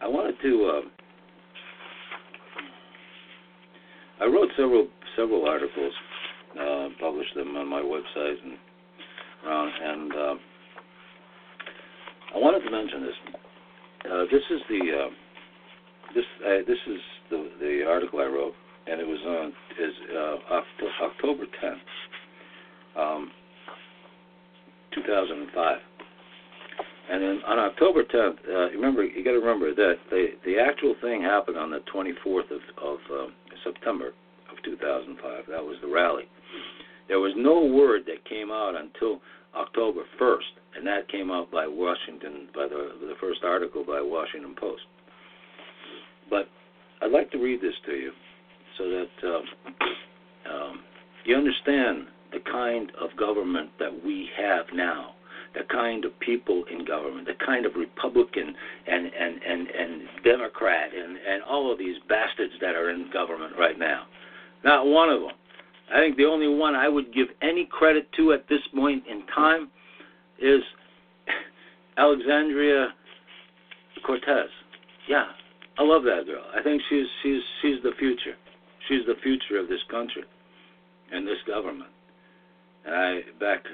I 0.00 0.08
wanted 0.08 0.34
to. 0.42 0.64
Uh, 0.64 0.88
I 4.22 4.26
wrote 4.26 4.48
several 4.56 4.86
several 5.16 5.48
articles, 5.48 5.92
uh, 6.54 6.88
published 7.00 7.34
them 7.34 7.56
on 7.56 7.66
my 7.68 7.82
website, 7.82 8.36
and 8.44 8.54
uh, 9.44 9.66
and 9.82 10.12
uh, 10.14 10.34
I 12.36 12.38
wanted 12.38 12.60
to 12.60 12.70
mention 12.70 13.02
this. 13.02 13.14
Uh, 14.04 14.24
this 14.30 14.42
is 14.50 14.60
the 14.68 14.80
uh, 14.92 15.10
this 16.14 16.24
uh, 16.46 16.58
this 16.68 16.78
is 16.86 17.00
the 17.30 17.50
the 17.60 17.84
article 17.88 18.20
I 18.20 18.26
wrote, 18.26 18.54
and 18.86 19.00
it 19.00 19.06
was 19.06 19.18
on 19.26 19.52
is 19.82 19.94
uh, 20.14 21.04
October 21.04 21.44
10th. 21.60 23.00
Um, 23.00 23.32
2005. 24.94 25.78
And 27.10 27.22
then 27.22 27.40
on 27.46 27.58
October 27.58 28.04
10th, 28.04 28.38
uh, 28.48 28.70
remember 28.70 29.04
you 29.04 29.24
got 29.24 29.32
to 29.32 29.38
remember 29.38 29.74
that 29.74 29.94
the 30.10 30.28
the 30.44 30.58
actual 30.58 30.94
thing 31.00 31.22
happened 31.22 31.58
on 31.58 31.70
the 31.70 31.80
24th 31.92 32.50
of, 32.50 32.60
of 32.80 32.98
uh, 33.10 33.26
September 33.64 34.08
of 34.50 34.62
2005. 34.64 35.44
That 35.48 35.64
was 35.64 35.76
the 35.82 35.88
rally. 35.88 36.24
There 37.08 37.20
was 37.20 37.32
no 37.36 37.64
word 37.64 38.02
that 38.06 38.24
came 38.28 38.50
out 38.50 38.74
until 38.76 39.20
October 39.54 40.02
1st, 40.20 40.76
and 40.76 40.86
that 40.86 41.08
came 41.10 41.30
out 41.30 41.50
by 41.50 41.66
Washington 41.66 42.48
by 42.54 42.68
the 42.68 42.92
the 43.00 43.14
first 43.20 43.40
article 43.44 43.84
by 43.84 44.00
Washington 44.00 44.54
Post. 44.58 44.82
But 46.30 46.48
I'd 47.02 47.10
like 47.10 47.30
to 47.32 47.38
read 47.38 47.60
this 47.60 47.74
to 47.86 47.92
you 47.92 48.12
so 48.78 48.84
that 48.88 49.28
uh, 49.28 50.54
um, 50.54 50.82
you 51.24 51.36
understand 51.36 52.06
the 52.32 52.40
kind 52.50 52.90
of 53.00 53.16
government 53.18 53.70
that 53.78 53.92
we 54.04 54.28
have 54.38 54.66
now, 54.72 55.11
the 55.54 55.64
kind 55.70 56.04
of 56.04 56.18
people 56.20 56.64
in 56.70 56.84
government, 56.84 57.26
the 57.26 57.44
kind 57.44 57.66
of 57.66 57.72
Republican 57.76 58.54
and 58.86 59.06
and 59.06 59.42
and, 59.42 59.68
and 59.68 60.02
Democrat 60.24 60.90
and 60.94 61.16
and 61.16 61.42
all 61.42 61.70
of 61.72 61.78
these 61.78 61.96
bastards 62.08 62.52
that 62.60 62.74
are 62.74 62.90
in 62.90 63.10
government 63.12 63.54
right 63.58 63.78
now. 63.78 64.06
Not 64.64 64.86
one 64.86 65.08
of 65.08 65.20
them. 65.20 65.32
I 65.92 65.98
think 65.98 66.16
the 66.16 66.24
only 66.24 66.48
one 66.48 66.74
I 66.74 66.88
would 66.88 67.12
give 67.12 67.28
any 67.42 67.68
credit 67.70 68.08
to 68.16 68.32
at 68.32 68.48
this 68.48 68.60
point 68.74 69.04
in 69.06 69.26
time 69.26 69.70
is 70.40 70.62
Alexandria 71.96 72.94
Cortez. 74.06 74.48
Yeah, 75.08 75.26
I 75.78 75.82
love 75.82 76.04
that 76.04 76.26
girl. 76.26 76.44
I 76.56 76.62
think 76.62 76.82
she's 76.88 77.06
she's 77.22 77.40
she's 77.60 77.82
the 77.82 77.92
future. 77.98 78.36
She's 78.88 79.04
the 79.06 79.14
future 79.22 79.58
of 79.58 79.68
this 79.68 79.82
country 79.90 80.24
and 81.12 81.26
this 81.26 81.38
government. 81.46 81.90
And 82.84 82.94
I 82.94 83.20
back 83.38 83.64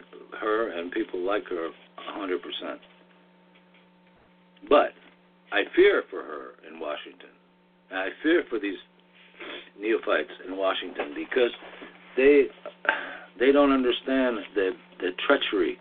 her 0.40 0.79
and 0.79 0.92
people 0.92 1.21
like 1.25 1.44
her 1.49 1.71
100%. 2.16 2.38
But 4.68 4.92
I 5.53 5.62
fear 5.75 6.03
for 6.11 6.23
her 6.23 6.51
in 6.68 6.81
Washington. 6.81 7.31
And 7.90 7.99
I 7.99 8.09
fear 8.23 8.44
for 8.51 8.59
these 8.59 8.77
neophytes 9.81 10.31
in 10.47 10.57
Washington 10.57 11.14
because 11.14 11.51
they 12.16 12.44
they 13.38 13.53
don't 13.53 13.73
understand 13.73 14.38
the 14.55 14.71
the 15.01 15.11
treachery 15.27 15.79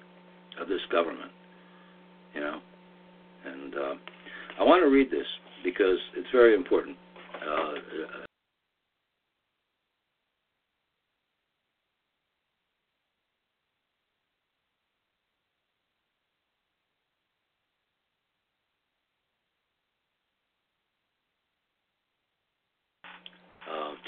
of 0.61 0.67
this 0.67 0.81
government, 0.91 1.31
you 2.33 2.41
know. 2.41 2.59
And 3.45 3.73
uh, 3.73 3.93
I 4.59 4.63
want 4.63 4.83
to 4.83 4.89
read 4.89 5.09
this 5.09 5.25
because 5.63 5.97
it's 6.15 6.29
very 6.31 6.55
important. 6.55 6.97
Uh, 7.35 8.26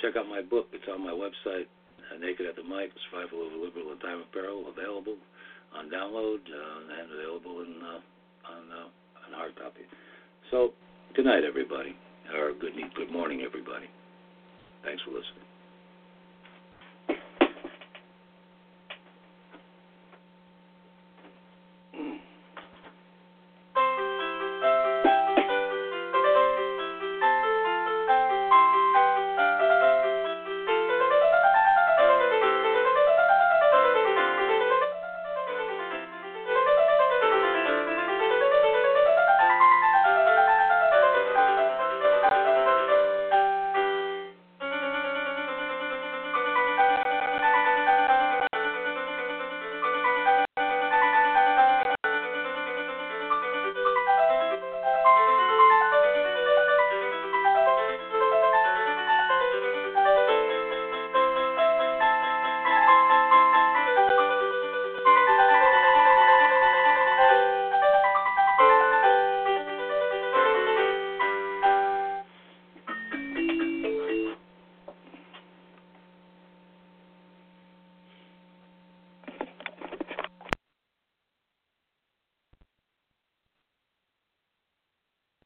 check 0.10 0.18
out 0.18 0.28
my 0.28 0.42
book. 0.42 0.68
It's 0.74 0.84
on 0.92 1.04
my 1.04 1.12
website, 1.12 1.70
uh, 2.10 2.18
Naked 2.20 2.46
at 2.46 2.56
the 2.56 2.64
Mic, 2.64 2.90
Survival 3.10 3.46
of 3.46 3.54
a 3.54 3.58
Liberal 3.58 3.92
in 3.92 4.00
Time 4.00 4.22
of 4.22 4.32
Peril, 4.32 4.66
available 4.70 5.18
on 5.76 5.90
download 5.90 6.42
uh, 6.50 7.02
and 7.02 7.12
available 7.14 7.62
in 7.62 7.78
uh, 7.82 8.02
on 8.50 8.64
uh, 8.72 8.90
on 9.28 9.34
hard 9.34 9.56
copy. 9.56 9.82
So, 10.50 10.74
good 11.16 11.26
night, 11.26 11.44
everybody, 11.44 11.96
or 12.34 12.54
good 12.54 12.74
good 12.96 13.12
morning, 13.12 13.42
everybody. 13.46 13.86
Thanks 14.84 15.02
for 15.04 15.12
listening. 15.12 15.49